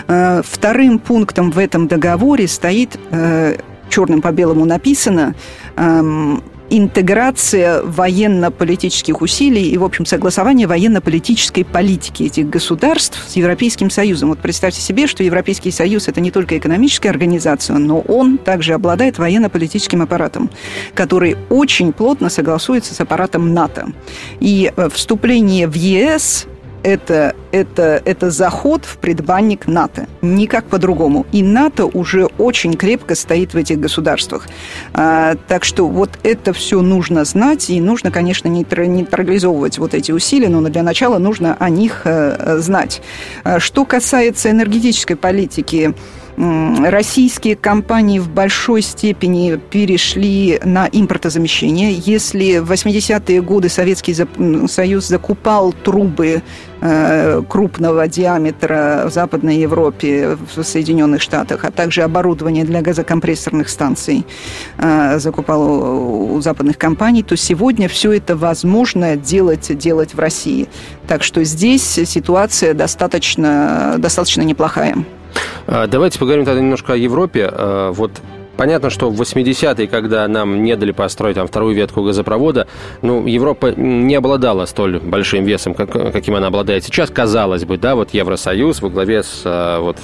Э, 0.09 0.43
вторым 0.45 0.99
пунктом 0.99 1.51
в 1.51 1.59
этом 1.59 1.89
договоре 1.89 2.49
стоит, 2.49 2.99
э, 3.11 3.57
черным 3.89 4.23
по 4.23 4.31
белому 4.33 4.65
написано, 4.65 5.35
эм, 5.77 6.43
интеграция 6.71 7.83
военно-политических 7.83 9.21
усилий 9.21 9.71
и, 9.71 9.77
в 9.77 9.85
общем, 9.85 10.07
согласование 10.07 10.67
военно-политической 10.67 11.65
политики 11.65 12.23
этих 12.23 12.49
государств 12.49 13.23
с 13.27 13.35
Европейским 13.37 13.91
Союзом. 13.91 14.31
Вот 14.31 14.39
представьте 14.39 14.81
себе, 14.81 15.07
что 15.07 15.25
Европейский 15.25 15.73
Союз– 15.73 16.09
это 16.09 16.21
не 16.21 16.31
только 16.31 16.57
экономическая 16.57 17.11
организация, 17.11 17.77
но 17.77 18.01
он 18.01 18.39
также 18.39 18.75
обладает 18.75 19.19
военно-политическим 19.19 20.03
аппаратом, 20.03 20.51
который 20.95 21.37
очень 21.49 21.93
плотно 21.93 22.31
согласуется 22.31 22.95
с 22.95 23.01
аппаратом 23.01 23.53
НАТО. 23.53 23.89
И 24.39 24.73
э, 24.75 24.89
вступление 24.91 25.67
в 25.67 25.75
ЕС 25.75 26.47
это, 26.83 27.35
это, 27.53 28.03
это 28.05 28.31
заход 28.31 28.85
в 28.85 28.99
предбанник 28.99 29.67
НАТО. 29.67 30.07
Никак 30.23 30.67
по-другому. 30.67 31.27
И 31.33 31.43
НАТО 31.43 31.87
уже 31.87 32.27
очень 32.39 32.75
крепко 32.75 33.15
стоит 33.15 33.55
в 33.55 33.57
этих 33.57 33.79
государствах. 33.79 34.49
А, 34.93 35.35
так 35.49 35.65
что 35.65 35.89
вот 35.89 36.11
это 36.23 36.53
все 36.53 36.81
нужно 36.81 37.25
знать, 37.25 37.71
и 37.71 37.81
нужно, 37.81 38.11
конечно, 38.11 38.49
нейтрализовывать 38.49 39.79
вот 39.79 39.95
эти 39.95 40.13
усилия, 40.13 40.49
но 40.49 40.61
для 40.69 40.83
начала 40.83 41.19
нужно 41.19 41.57
о 41.59 41.71
них 41.71 42.03
э, 42.05 42.59
знать. 42.59 43.03
А, 43.45 43.61
что 43.61 43.85
касается 43.85 44.51
энергетической 44.51 45.15
политики, 45.15 45.95
российские 46.37 47.57
компании 47.57 48.19
в 48.19 48.29
большой 48.31 48.83
степени 48.83 49.57
перешли 49.57 50.59
на 50.65 50.89
импортозамещение. 50.91 51.93
Если 51.93 52.59
в 52.59 52.73
80-е 52.73 53.43
годы 53.43 53.69
Советский 53.69 54.17
Союз 54.69 55.07
закупал 55.07 55.73
трубы 55.73 56.43
крупного 57.49 58.09
диаметра 58.09 59.05
в 59.07 59.13
Западной 59.13 59.59
Европе, 59.59 60.39
в 60.55 60.63
Соединенных 60.63 61.21
Штатах, 61.21 61.65
а 61.65 61.71
также 61.71 62.03
оборудование 62.03 62.65
для 62.65 62.81
газокомпрессорных 62.81 63.69
станций 63.69 64.27
э, 64.79 65.19
закупал 65.19 66.35
у 66.35 66.41
западных 66.41 66.79
компаний, 66.79 67.23
то 67.23 67.37
сегодня 67.37 67.89
все 67.89 68.13
это 68.13 68.37
возможно 68.37 69.17
делать, 69.17 69.77
делать 69.77 70.15
в 70.15 70.19
России. 70.19 70.69
Так 71.07 71.23
что 71.23 71.45
здесь 71.45 71.83
ситуация 71.83 72.75
достаточно, 72.75 73.97
достаточно 73.99 74.43
неплохая. 74.43 74.97
А, 75.67 75.87
давайте 75.87 76.19
поговорим 76.19 76.45
тогда 76.45 76.61
немножко 76.61 76.95
о 76.95 76.97
Европе. 76.97 77.49
А, 77.51 77.93
вот 77.93 78.13
Понятно, 78.61 78.91
что 78.91 79.09
в 79.09 79.19
80-е, 79.19 79.87
когда 79.87 80.29
нам 80.29 80.63
не 80.63 80.77
дали 80.77 80.93
построить 80.93 81.37
там 81.37 81.47
вторую 81.47 81.75
ветку 81.75 82.03
газопровода, 82.03 82.67
ну, 83.01 83.27
Европа 83.27 83.73
не 83.75 84.15
обладала 84.15 84.67
столь 84.67 84.99
большим 84.99 85.45
весом, 85.45 85.73
как, 85.73 85.91
каким 86.13 86.35
она 86.35 86.49
обладает 86.49 86.85
сейчас, 86.85 87.09
казалось 87.09 87.65
бы, 87.65 87.79
да, 87.79 87.95
вот 87.95 88.11
Евросоюз 88.13 88.83
во 88.83 88.91
главе 88.91 89.23
с 89.23 89.45
а, 89.47 89.81
вот, 89.81 89.97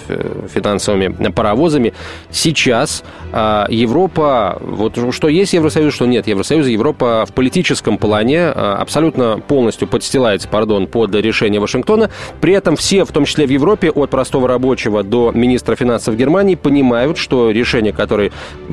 финансовыми 0.55 1.33
паровозами. 1.33 1.93
Сейчас 2.31 3.05
а, 3.31 3.67
Европа, 3.69 4.57
вот 4.63 4.97
что 5.13 5.29
есть 5.29 5.53
Евросоюз, 5.53 5.93
что 5.93 6.07
нет 6.07 6.27
Евросоюза, 6.27 6.71
Европа 6.71 7.27
в 7.29 7.35
политическом 7.35 7.99
плане 7.99 8.47
а, 8.47 8.79
абсолютно 8.81 9.39
полностью 9.39 9.87
подстилается, 9.87 10.49
пардон, 10.49 10.87
под 10.87 11.15
решение 11.15 11.61
Вашингтона. 11.61 12.09
При 12.41 12.55
этом 12.55 12.77
все, 12.77 13.05
в 13.05 13.13
том 13.13 13.27
числе 13.27 13.47
в 13.47 13.51
Европе, 13.51 13.91
от 13.91 14.09
простого 14.09 14.49
рабочего 14.49 15.03
до 15.03 15.31
министра 15.35 15.77
финансов 15.77 16.17
Германии, 16.17 16.55
понимают, 16.55 17.19
что 17.19 17.51
решения, 17.51 17.93
которые 17.93 18.33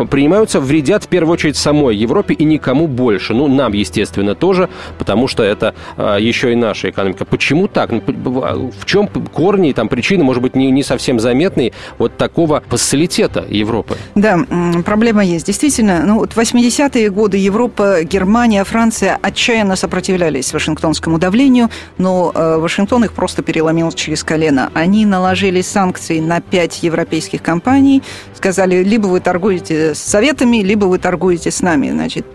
принимаются, 0.09 0.59
вредят 0.59 1.03
в 1.03 1.07
первую 1.07 1.33
очередь 1.33 1.57
самой 1.57 1.95
Европе 1.95 2.33
и 2.33 2.43
никому 2.43 2.87
больше. 2.87 3.33
Ну, 3.33 3.47
нам, 3.47 3.73
естественно, 3.73 4.35
тоже, 4.35 4.69
потому 4.97 5.27
что 5.27 5.43
это 5.43 5.75
а, 5.97 6.17
еще 6.17 6.51
и 6.51 6.55
наша 6.55 6.89
экономика. 6.89 7.25
Почему 7.25 7.67
так? 7.67 7.91
Ну, 7.91 8.01
в 8.05 8.85
чем 8.85 9.07
корни, 9.07 9.71
там, 9.73 9.87
причины, 9.87 10.23
может 10.23 10.41
быть, 10.41 10.55
не, 10.55 10.71
не 10.71 10.83
совсем 10.83 11.19
заметные 11.19 11.73
вот 11.97 12.17
такого 12.17 12.63
фасилитета 12.67 13.45
Европы? 13.47 13.97
Да, 14.15 14.39
проблема 14.85 15.23
есть. 15.23 15.45
Действительно, 15.45 16.03
ну, 16.05 16.19
вот 16.19 16.33
80-е 16.33 17.09
годы 17.09 17.37
Европа, 17.37 18.03
Германия, 18.03 18.63
Франция 18.63 19.17
отчаянно 19.21 19.75
сопротивлялись 19.75 20.53
Вашингтонскому 20.53 21.19
давлению, 21.19 21.69
но 21.97 22.31
э, 22.33 22.57
Вашингтон 22.57 23.05
их 23.05 23.13
просто 23.13 23.41
переломил 23.41 23.91
через 23.91 24.23
колено. 24.23 24.71
Они 24.73 25.05
наложили 25.05 25.61
санкции 25.61 26.19
на 26.19 26.41
пять 26.41 26.83
европейских 26.83 27.41
компаний, 27.41 28.03
сказали, 28.35 28.83
либо 28.83 29.07
вы 29.07 29.19
торгуете 29.19 29.62
с 29.71 29.99
Советами, 29.99 30.57
либо 30.57 30.85
вы 30.85 30.99
торгуете 30.99 31.51
с 31.51 31.61
нами. 31.61 31.89
Значит, 31.91 32.25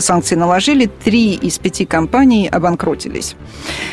санкции 0.00 0.34
наложили, 0.34 0.86
три 0.86 1.34
из 1.34 1.58
пяти 1.58 1.84
компаний 1.84 2.48
обанкротились. 2.48 3.36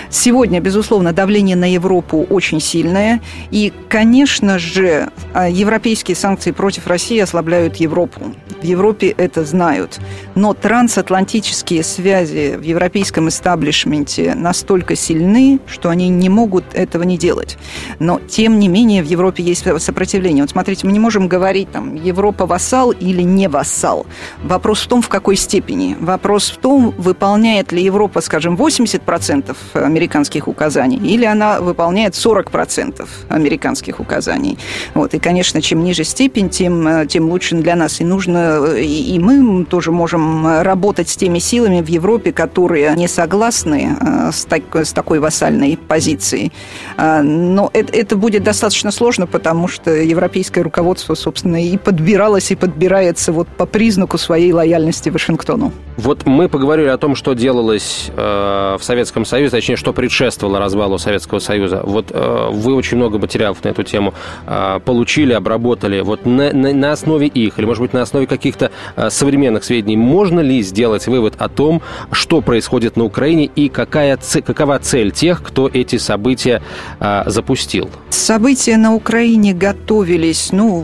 Сегодня, 0.09 0.59
безусловно, 0.59 1.11
давление 1.13 1.55
на 1.55 1.71
Европу 1.71 2.25
очень 2.29 2.59
сильное. 2.59 3.21
И, 3.51 3.73
конечно 3.89 4.59
же, 4.59 5.09
а, 5.33 5.49
европейские 5.49 6.15
санкции 6.15 6.51
против 6.51 6.87
России 6.87 7.19
ослабляют 7.19 7.77
Европу. 7.77 8.33
В 8.61 8.63
Европе 8.63 9.09
это 9.17 9.43
знают. 9.43 9.99
Но 10.35 10.53
трансатлантические 10.53 11.83
связи 11.83 12.55
в 12.57 12.61
европейском 12.61 13.27
истаблишменте 13.29 14.35
настолько 14.35 14.95
сильны, 14.95 15.59
что 15.67 15.89
они 15.89 16.09
не 16.09 16.29
могут 16.29 16.63
этого 16.73 17.03
не 17.03 17.17
делать. 17.17 17.57
Но, 17.99 18.19
тем 18.19 18.59
не 18.59 18.67
менее, 18.67 19.03
в 19.03 19.07
Европе 19.07 19.43
есть 19.43 19.65
сопротивление. 19.79 20.43
Вот 20.43 20.51
смотрите, 20.51 20.85
мы 20.85 20.93
не 20.93 20.99
можем 20.99 21.27
говорить, 21.27 21.71
там, 21.71 21.95
Европа 21.95 22.45
вассал 22.45 22.91
или 22.91 23.21
не 23.21 23.47
вассал. 23.47 24.05
Вопрос 24.43 24.81
в 24.81 24.87
том, 24.87 25.01
в 25.01 25.09
какой 25.09 25.35
степени 25.35 25.72
степени. 25.73 25.97
Вопрос 25.99 26.49
в 26.49 26.57
том, 26.57 26.93
выполняет 26.97 27.71
ли 27.71 27.83
Европа, 27.83 28.21
скажем, 28.21 28.55
80% 28.55 29.55
американских 29.73 30.47
указаний, 30.47 30.97
или 30.97 31.25
она 31.25 31.59
выполняет 31.59 32.13
40% 32.13 33.07
американских 33.29 33.99
указаний. 33.99 34.57
Вот. 34.93 35.13
И, 35.13 35.19
конечно, 35.19 35.61
чем 35.61 35.83
ниже 35.83 36.03
степень, 36.03 36.49
тем, 36.49 36.87
э, 36.87 37.07
тем 37.07 37.29
лучше 37.29 37.55
для 37.55 37.75
нас. 37.75 38.01
И 38.01 38.03
нужно, 38.03 38.65
и, 38.75 39.15
и 39.15 39.19
мы 39.19 39.65
тоже 39.65 39.91
можем 39.91 40.61
работать 40.61 41.09
с 41.09 41.15
теми 41.15 41.39
силами 41.39 41.81
в 41.81 41.87
Европе, 41.87 42.31
которые 42.31 42.93
не 42.95 43.07
согласны 43.07 43.97
э, 43.99 44.31
с, 44.31 44.45
так, 44.45 44.63
с 44.75 44.93
такой 44.93 45.19
вассальной 45.19 45.77
позицией. 45.77 46.51
А, 46.97 47.21
но 47.21 47.69
это, 47.73 47.93
это 47.93 48.15
будет 48.15 48.43
достаточно 48.43 48.91
сложно, 48.91 49.27
потому 49.27 49.67
что 49.67 49.91
европейское 49.91 50.63
руководство, 50.63 51.15
собственно, 51.15 51.63
и 51.63 51.77
подбиралось, 51.77 52.51
и 52.51 52.55
подбирается 52.55 53.31
вот 53.31 53.47
по 53.47 53.65
признаку 53.65 54.17
своей 54.17 54.51
лояльности 54.53 55.09
Вашингтону 55.09 55.62
сторону. 55.63 55.83
Вот 55.95 56.25
мы 56.25 56.49
поговорили 56.49 56.87
о 56.87 56.97
том, 56.97 57.15
что 57.15 57.33
делалось 57.33 58.09
э, 58.15 58.77
в 58.79 58.83
Советском 58.83 59.25
Союзе, 59.25 59.51
точнее, 59.51 59.75
что 59.75 59.93
предшествовало 59.93 60.57
развалу 60.57 60.97
Советского 60.97 61.37
Союза. 61.37 61.81
Вот 61.83 62.07
э, 62.09 62.49
вы 62.51 62.73
очень 62.73 62.97
много 62.97 63.19
материалов 63.19 63.63
на 63.63 63.69
эту 63.69 63.83
тему 63.83 64.13
э, 64.47 64.79
получили, 64.83 65.33
обработали. 65.33 66.01
Вот 66.01 66.25
на, 66.25 66.51
на, 66.51 66.73
на 66.73 66.91
основе 66.91 67.27
их, 67.27 67.59
или, 67.59 67.65
может 67.65 67.81
быть, 67.81 67.93
на 67.93 68.01
основе 68.01 68.25
каких-то 68.25 68.71
э, 68.95 69.09
современных 69.11 69.63
сведений, 69.63 69.95
можно 69.95 70.39
ли 70.39 70.63
сделать 70.63 71.05
вывод 71.05 71.35
о 71.37 71.47
том, 71.47 71.81
что 72.11 72.41
происходит 72.41 72.97
на 72.97 73.03
Украине 73.03 73.45
и 73.55 73.69
какая, 73.69 74.17
какова 74.45 74.79
цель 74.79 75.11
тех, 75.11 75.43
кто 75.43 75.69
эти 75.71 75.97
события 75.97 76.63
э, 76.99 77.23
запустил? 77.27 77.91
События 78.09 78.77
на 78.77 78.95
Украине 78.95 79.53
готовились, 79.53 80.51
ну, 80.51 80.83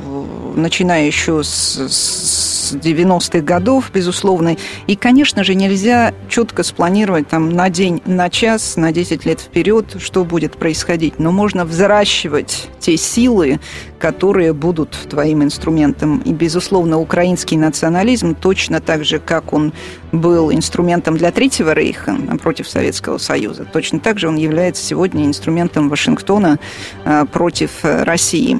начиная 0.56 1.08
еще 1.08 1.44
с, 1.44 1.80
с 1.90 2.59
90-х 2.76 3.42
годов, 3.42 3.92
безусловно. 3.94 4.58
И, 4.88 4.96
конечно 4.96 5.44
же, 5.44 5.56
нельзя 5.56 6.14
четко 6.28 6.64
спланировать 6.64 7.28
там 7.28 7.50
на 7.50 7.70
день, 7.70 8.02
на 8.06 8.30
час, 8.30 8.76
на 8.76 8.92
10 8.92 9.26
лет 9.26 9.40
вперед, 9.40 9.98
что 10.00 10.24
будет 10.24 10.58
происходить. 10.58 11.20
Но 11.20 11.32
можно 11.32 11.66
взращивать 11.66 12.70
те 12.80 12.98
силы, 12.98 13.60
которые 14.00 14.54
будут 14.54 14.92
твоим 15.10 15.44
инструментом. 15.44 16.20
И, 16.20 16.34
безусловно, 16.34 17.00
украинский 17.00 17.58
национализм, 17.58 18.36
точно 18.36 18.80
так 18.80 19.04
же, 19.06 19.20
как 19.20 19.54
он 19.54 19.74
был 20.12 20.52
инструментом 20.52 21.18
для 21.18 21.32
Третьего 21.32 21.74
Рейха 21.74 22.16
против 22.42 22.68
Советского 22.68 23.18
Союза, 23.18 23.66
точно 23.66 24.00
так 24.00 24.18
же 24.18 24.28
он 24.28 24.38
является 24.38 24.84
сегодня 24.84 25.26
инструментом 25.26 25.90
Вашингтона 25.90 26.60
а, 27.06 27.26
против 27.26 27.72
России. 27.84 28.60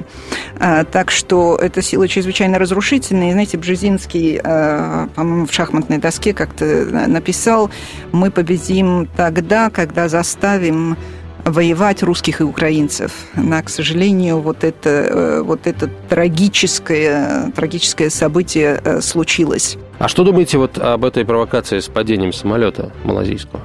А, 0.58 0.84
так 0.84 1.10
что 1.10 1.56
эта 1.56 1.82
сила 1.82 2.06
чрезвычайно 2.06 2.58
разрушительная. 2.58 3.30
И, 3.30 3.32
знаете, 3.32 3.58
Бжезинский, 3.58 3.99
а, 4.42 5.08
по-моему, 5.14 5.46
в 5.46 5.52
шахматной 5.52 5.98
доске 5.98 6.32
как-то 6.32 6.64
написал, 7.08 7.70
мы 8.12 8.30
победим 8.30 9.08
тогда, 9.16 9.70
когда 9.70 10.08
заставим 10.08 10.96
воевать 11.44 12.02
русских 12.02 12.40
и 12.40 12.44
украинцев. 12.44 13.12
Но, 13.34 13.62
к 13.62 13.68
сожалению, 13.68 14.40
вот 14.40 14.64
это, 14.64 14.90
э, 14.90 15.42
вот 15.42 15.66
это 15.66 15.88
трагическое, 16.08 17.50
трагическое 17.54 18.10
событие 18.10 18.80
э, 18.84 19.00
случилось. 19.00 19.76
А 19.98 20.08
что 20.08 20.24
думаете 20.24 20.58
вот 20.58 20.78
об 20.78 21.04
этой 21.04 21.24
провокации 21.24 21.78
с 21.78 21.88
падением 21.88 22.32
самолета 22.32 22.92
малазийского? 23.04 23.62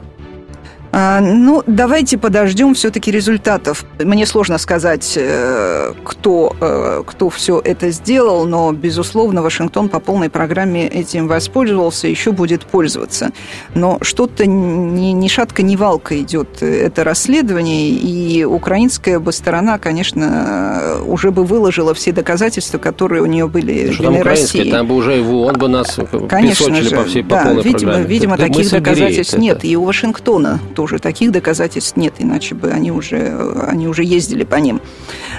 А, 0.98 1.20
ну, 1.20 1.62
давайте 1.68 2.18
подождем 2.18 2.74
все-таки 2.74 3.12
результатов. 3.12 3.84
Мне 4.00 4.26
сложно 4.26 4.58
сказать, 4.58 5.16
э, 5.18 5.92
кто, 6.06 6.56
э, 6.62 7.04
кто 7.06 7.30
все 7.30 7.60
это 7.62 7.92
сделал, 7.92 8.46
но, 8.46 8.72
безусловно, 8.72 9.42
Вашингтон 9.42 9.90
по 9.90 10.00
полной 10.00 10.30
программе 10.30 10.88
этим 10.88 11.28
воспользовался, 11.28 12.08
еще 12.08 12.32
будет 12.32 12.66
пользоваться. 12.66 13.32
Но 13.74 13.98
что-то 14.00 14.46
ни, 14.46 15.12
ни 15.12 15.28
шатка, 15.28 15.64
ни 15.64 15.76
валка 15.76 16.18
идет 16.22 16.64
это 16.64 17.04
расследование, 17.04 17.90
и 17.90 18.46
украинская 18.46 19.20
бы 19.20 19.34
сторона, 19.34 19.80
конечно, 19.80 21.02
уже 21.06 21.32
бы 21.32 21.44
выложила 21.44 21.94
все 21.94 22.14
доказательства, 22.14 22.78
которые 22.78 23.22
у 23.22 23.26
нее 23.26 23.50
были 23.50 23.92
что 23.92 24.04
там 24.04 24.22
России. 24.22 24.72
Там 24.72 24.88
бы 24.88 24.96
уже 24.96 25.18
его, 25.18 25.44
он 25.44 25.58
бы 25.58 25.68
нас 25.68 26.00
конечно 26.30 26.74
же, 26.82 26.96
по 26.96 27.04
всей 27.04 27.24
по 27.24 27.32
да, 27.32 27.44
полной 27.44 27.64
видимо, 27.64 27.80
программе. 27.80 28.08
Видимо, 28.08 28.38
так, 28.38 28.48
таких 28.48 28.72
доказательств 28.72 29.34
это. 29.34 29.42
нет. 29.42 29.66
И 29.66 29.76
у 29.76 29.84
Вашингтона 29.84 30.62
тоже 30.74 30.85
уже 30.86 31.00
таких 31.00 31.32
доказательств 31.32 31.98
нет, 31.98 32.14
иначе 32.20 32.56
бы 32.56 32.70
они 32.70 32.92
уже, 32.92 33.36
они 33.68 33.88
уже 33.88 34.04
ездили 34.04 34.44
по 34.44 34.56
ним. 34.56 34.80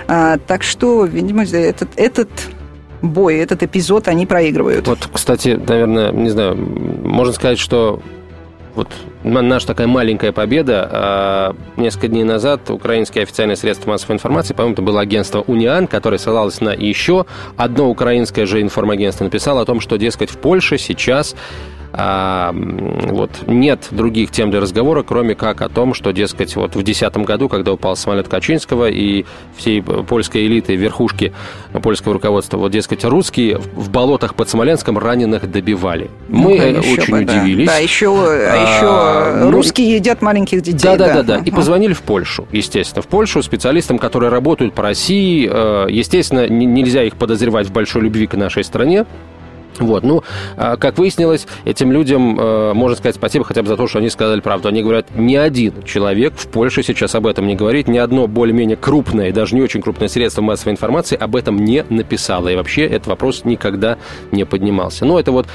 А, 0.09 0.39
так 0.47 0.63
что, 0.63 1.05
видимо, 1.05 1.45
этот, 1.45 1.89
этот 1.97 2.29
бой, 3.01 3.37
этот 3.37 3.63
эпизод 3.63 4.09
они 4.09 4.27
проигрывают. 4.27 4.87
Вот, 4.87 5.09
кстати, 5.13 5.59
наверное, 5.69 6.13
не 6.13 6.31
знаю, 6.31 6.57
можно 6.57 7.33
сказать, 7.33 7.59
что 7.59 8.03
вот 8.75 8.89
наша 9.25 9.67
такая 9.69 9.87
маленькая 9.87 10.33
победа. 10.33 10.89
А, 10.93 11.57
несколько 11.77 12.09
дней 12.09 12.25
назад 12.25 12.69
украинские 12.71 13.23
официальные 13.23 13.57
средства 13.57 13.91
массовой 13.91 14.17
информации, 14.17 14.53
по-моему, 14.53 14.75
это 14.75 14.83
было 14.83 15.01
агентство 15.01 15.41
«Униан», 15.41 15.87
которое 15.87 16.19
ссылалось 16.19 16.61
на 16.61 16.71
еще 16.71 17.25
одно 17.57 17.89
украинское 17.89 18.45
же 18.45 18.61
информагентство, 18.61 19.25
написало 19.25 19.63
о 19.63 19.65
том, 19.65 19.81
что, 19.81 19.97
дескать, 19.97 20.31
в 20.31 20.37
Польше 20.37 20.77
сейчас 20.77 21.35
а, 21.93 22.53
вот 22.55 23.31
нет 23.47 23.89
других 23.91 24.31
тем 24.31 24.51
для 24.51 24.61
разговора, 24.61 25.03
кроме 25.03 25.35
как 25.35 25.63
о 25.63 25.69
том, 25.69 25.95
что, 25.95 26.13
дескать, 26.13 26.57
вот 26.57 26.71
в 26.71 26.83
2010 26.83 27.17
году, 27.19 27.49
когда 27.49 27.73
упал 27.73 27.97
самолет 27.97 28.29
Качинского 28.29 28.89
и 28.91 29.25
всей 29.57 29.83
польской 29.83 30.47
элиты, 30.47 30.77
верхушки 30.77 31.33
польского 31.83 32.15
руководства, 32.15 32.59
вот, 32.59 32.73
дескать, 32.73 33.05
русские 33.05 33.59
в 33.59 33.91
болотах 33.91 34.35
под 34.35 34.49
Смоленском 34.49 34.99
раненых 34.99 35.51
добивали. 35.51 36.11
Ну, 36.29 36.43
Мы 36.43 36.73
ну, 36.73 36.93
очень 36.93 37.13
бы, 37.13 37.23
удивились. 37.23 37.67
Да, 37.67 37.77
еще, 37.77 38.09
а, 38.09 39.33
еще 39.33 39.45
ну, 39.45 39.51
русские 39.51 39.97
едят 39.97 40.23
маленьких 40.23 40.63
детей. 40.63 40.83
Да, 40.83 40.97
да, 40.97 41.15
да, 41.15 41.23
да. 41.23 41.37
И 41.45 41.51
позвонили 41.51 41.93
в 41.93 42.03
Польшу, 42.03 42.47
естественно. 42.53 43.03
В 43.03 43.07
Польшу 43.07 43.43
специалистам, 43.43 43.99
которые 43.99 44.31
работают 44.31 44.75
по 44.75 44.83
России. 44.83 45.49
Э, 45.51 45.87
естественно, 45.89 46.49
нельзя 46.49 47.03
их 47.05 47.17
подозревать 47.17 47.67
в 47.69 47.73
большой 47.73 48.03
любви 48.03 48.27
к 48.27 48.35
нашей 48.35 48.65
стране. 48.65 49.07
Вот, 49.79 50.05
ну, 50.05 50.23
а, 50.57 50.77
как 50.77 50.99
выяснилось, 50.99 51.47
этим 51.65 51.93
людям 51.93 52.39
э, 52.39 52.73
можно 52.75 52.97
сказать 52.97 53.17
спасибо 53.17 53.45
хотя 53.45 53.63
бы 53.63 53.69
за 53.69 53.77
то, 53.77 53.87
что 53.87 53.99
они 53.99 54.09
сказали 54.11 54.41
правду. 54.41 54.69
Они 54.69 54.83
говорят, 54.83 55.07
ни 55.15 55.37
один 55.37 55.83
человек 55.83 56.35
в 56.37 56.49
Польше 56.49 56.83
сейчас 56.83 57.15
об 57.15 57.27
этом 57.27 57.47
не 57.47 57.55
говорит, 57.55 57.89
ни 57.89 57.99
одно 57.99 58.27
более-менее 58.27 58.77
крупное, 58.77 59.33
даже 59.33 59.55
не 59.55 59.63
очень 59.63 59.83
крупное 59.83 60.09
средство 60.09 60.43
массовой 60.43 60.73
информации 60.73 61.17
об 61.17 61.37
этом 61.37 61.57
не 61.57 61.85
написало. 61.89 62.49
И 62.49 62.57
вообще 62.57 62.85
этот 62.87 63.09
вопрос 63.09 63.45
никогда 63.45 63.99
не 64.33 64.45
поднимался. 64.45 65.05
Но 65.05 65.19
это 65.19 65.33
вот 65.33 65.47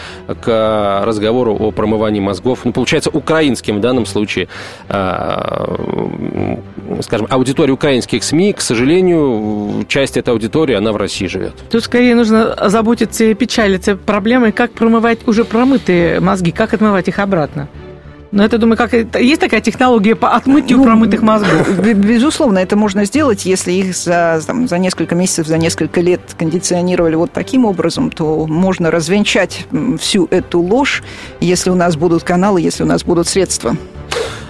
к 0.41 1.01
разговору 1.05 1.55
о 1.55 1.71
промывании 1.71 2.19
мозгов, 2.19 2.61
ну, 2.63 2.73
получается, 2.73 3.09
украинским 3.09 3.77
в 3.77 3.81
данном 3.81 4.05
случае, 4.05 4.47
э, 4.89 6.57
скажем, 7.01 7.27
аудитория 7.29 7.73
украинских 7.73 8.23
СМИ, 8.23 8.53
к 8.53 8.61
сожалению, 8.61 9.85
часть 9.87 10.17
этой 10.17 10.29
аудитории, 10.29 10.75
она 10.75 10.91
в 10.91 10.97
России 10.97 11.27
живет. 11.27 11.53
Тут 11.69 11.83
скорее 11.83 12.15
нужно 12.15 12.55
заботиться 12.67 13.23
и 13.23 13.33
печалиться 13.33 13.95
проблемой, 14.11 14.51
как 14.51 14.73
промывать 14.73 15.25
уже 15.25 15.45
промытые 15.45 16.19
мозги, 16.19 16.51
как 16.51 16.73
отмывать 16.73 17.07
их 17.07 17.17
обратно. 17.19 17.69
Ну, 18.33 18.43
это, 18.43 18.57
думаю, 18.57 18.75
как 18.75 18.91
есть 18.93 19.39
такая 19.39 19.61
технология 19.61 20.15
по 20.15 20.31
отмытию 20.35 20.79
ну, 20.79 20.83
промытых 20.83 21.21
мозгов? 21.21 21.79
Безусловно, 21.79 22.59
это 22.59 22.75
можно 22.75 23.05
сделать, 23.05 23.45
если 23.45 23.71
их 23.71 23.95
за, 23.95 24.41
там, 24.45 24.67
за 24.67 24.79
несколько 24.79 25.15
месяцев, 25.15 25.47
за 25.47 25.57
несколько 25.57 26.01
лет 26.01 26.19
кондиционировали 26.37 27.15
вот 27.15 27.31
таким 27.31 27.63
образом, 27.63 28.11
то 28.11 28.45
можно 28.47 28.91
развенчать 28.91 29.65
всю 29.97 30.27
эту 30.29 30.59
ложь, 30.59 31.03
если 31.39 31.69
у 31.69 31.75
нас 31.75 31.95
будут 31.95 32.23
каналы, 32.23 32.59
если 32.59 32.83
у 32.83 32.87
нас 32.87 33.05
будут 33.05 33.29
средства. 33.29 33.77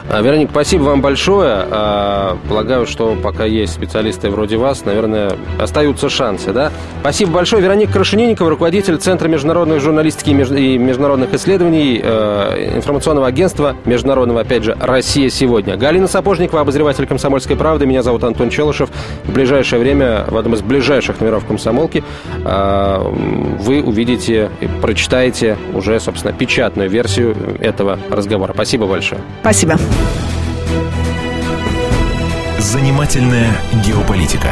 А, 0.09 0.21
Вероник, 0.21 0.49
спасибо 0.51 0.83
вам 0.83 1.01
большое. 1.01 1.65
А, 1.69 2.37
полагаю, 2.49 2.85
что 2.85 3.15
пока 3.21 3.45
есть 3.45 3.73
специалисты 3.73 4.29
вроде 4.29 4.57
вас, 4.57 4.85
наверное, 4.85 5.33
остаются 5.59 6.09
шансы, 6.09 6.51
да? 6.51 6.71
Спасибо 7.01 7.31
большое. 7.31 7.61
Вероника 7.61 7.93
Крашенинникова, 7.93 8.49
руководитель 8.49 8.97
Центра 8.97 9.27
международной 9.27 9.79
журналистики 9.79 10.29
и 10.31 10.77
международных 10.77 11.33
исследований 11.33 11.99
э, 12.03 12.73
информационного 12.75 13.27
агентства 13.27 13.75
международного, 13.85 14.41
опять 14.41 14.63
же, 14.63 14.75
«Россия 14.79 15.29
сегодня». 15.29 15.77
Галина 15.77 16.07
Сапожникова, 16.07 16.61
обозреватель 16.61 17.05
«Комсомольской 17.05 17.55
правды». 17.55 17.85
Меня 17.85 18.03
зовут 18.03 18.23
Антон 18.23 18.49
Челышев. 18.49 18.89
В 19.25 19.33
ближайшее 19.33 19.79
время 19.79 20.25
в 20.27 20.37
одном 20.37 20.55
из 20.55 20.61
ближайших 20.61 21.19
номеров 21.19 21.45
«Комсомолки» 21.45 22.03
а, 22.43 23.01
вы 23.59 23.81
увидите 23.81 24.49
и 24.59 24.67
прочитаете 24.81 25.57
уже, 25.73 25.99
собственно, 25.99 26.33
печатную 26.33 26.89
версию 26.89 27.35
этого 27.59 27.99
разговора. 28.09 28.53
Спасибо 28.53 28.85
большое. 28.87 29.21
Спасибо. 29.41 29.77
Занимательная 32.59 33.53
геополитика. 33.85 34.51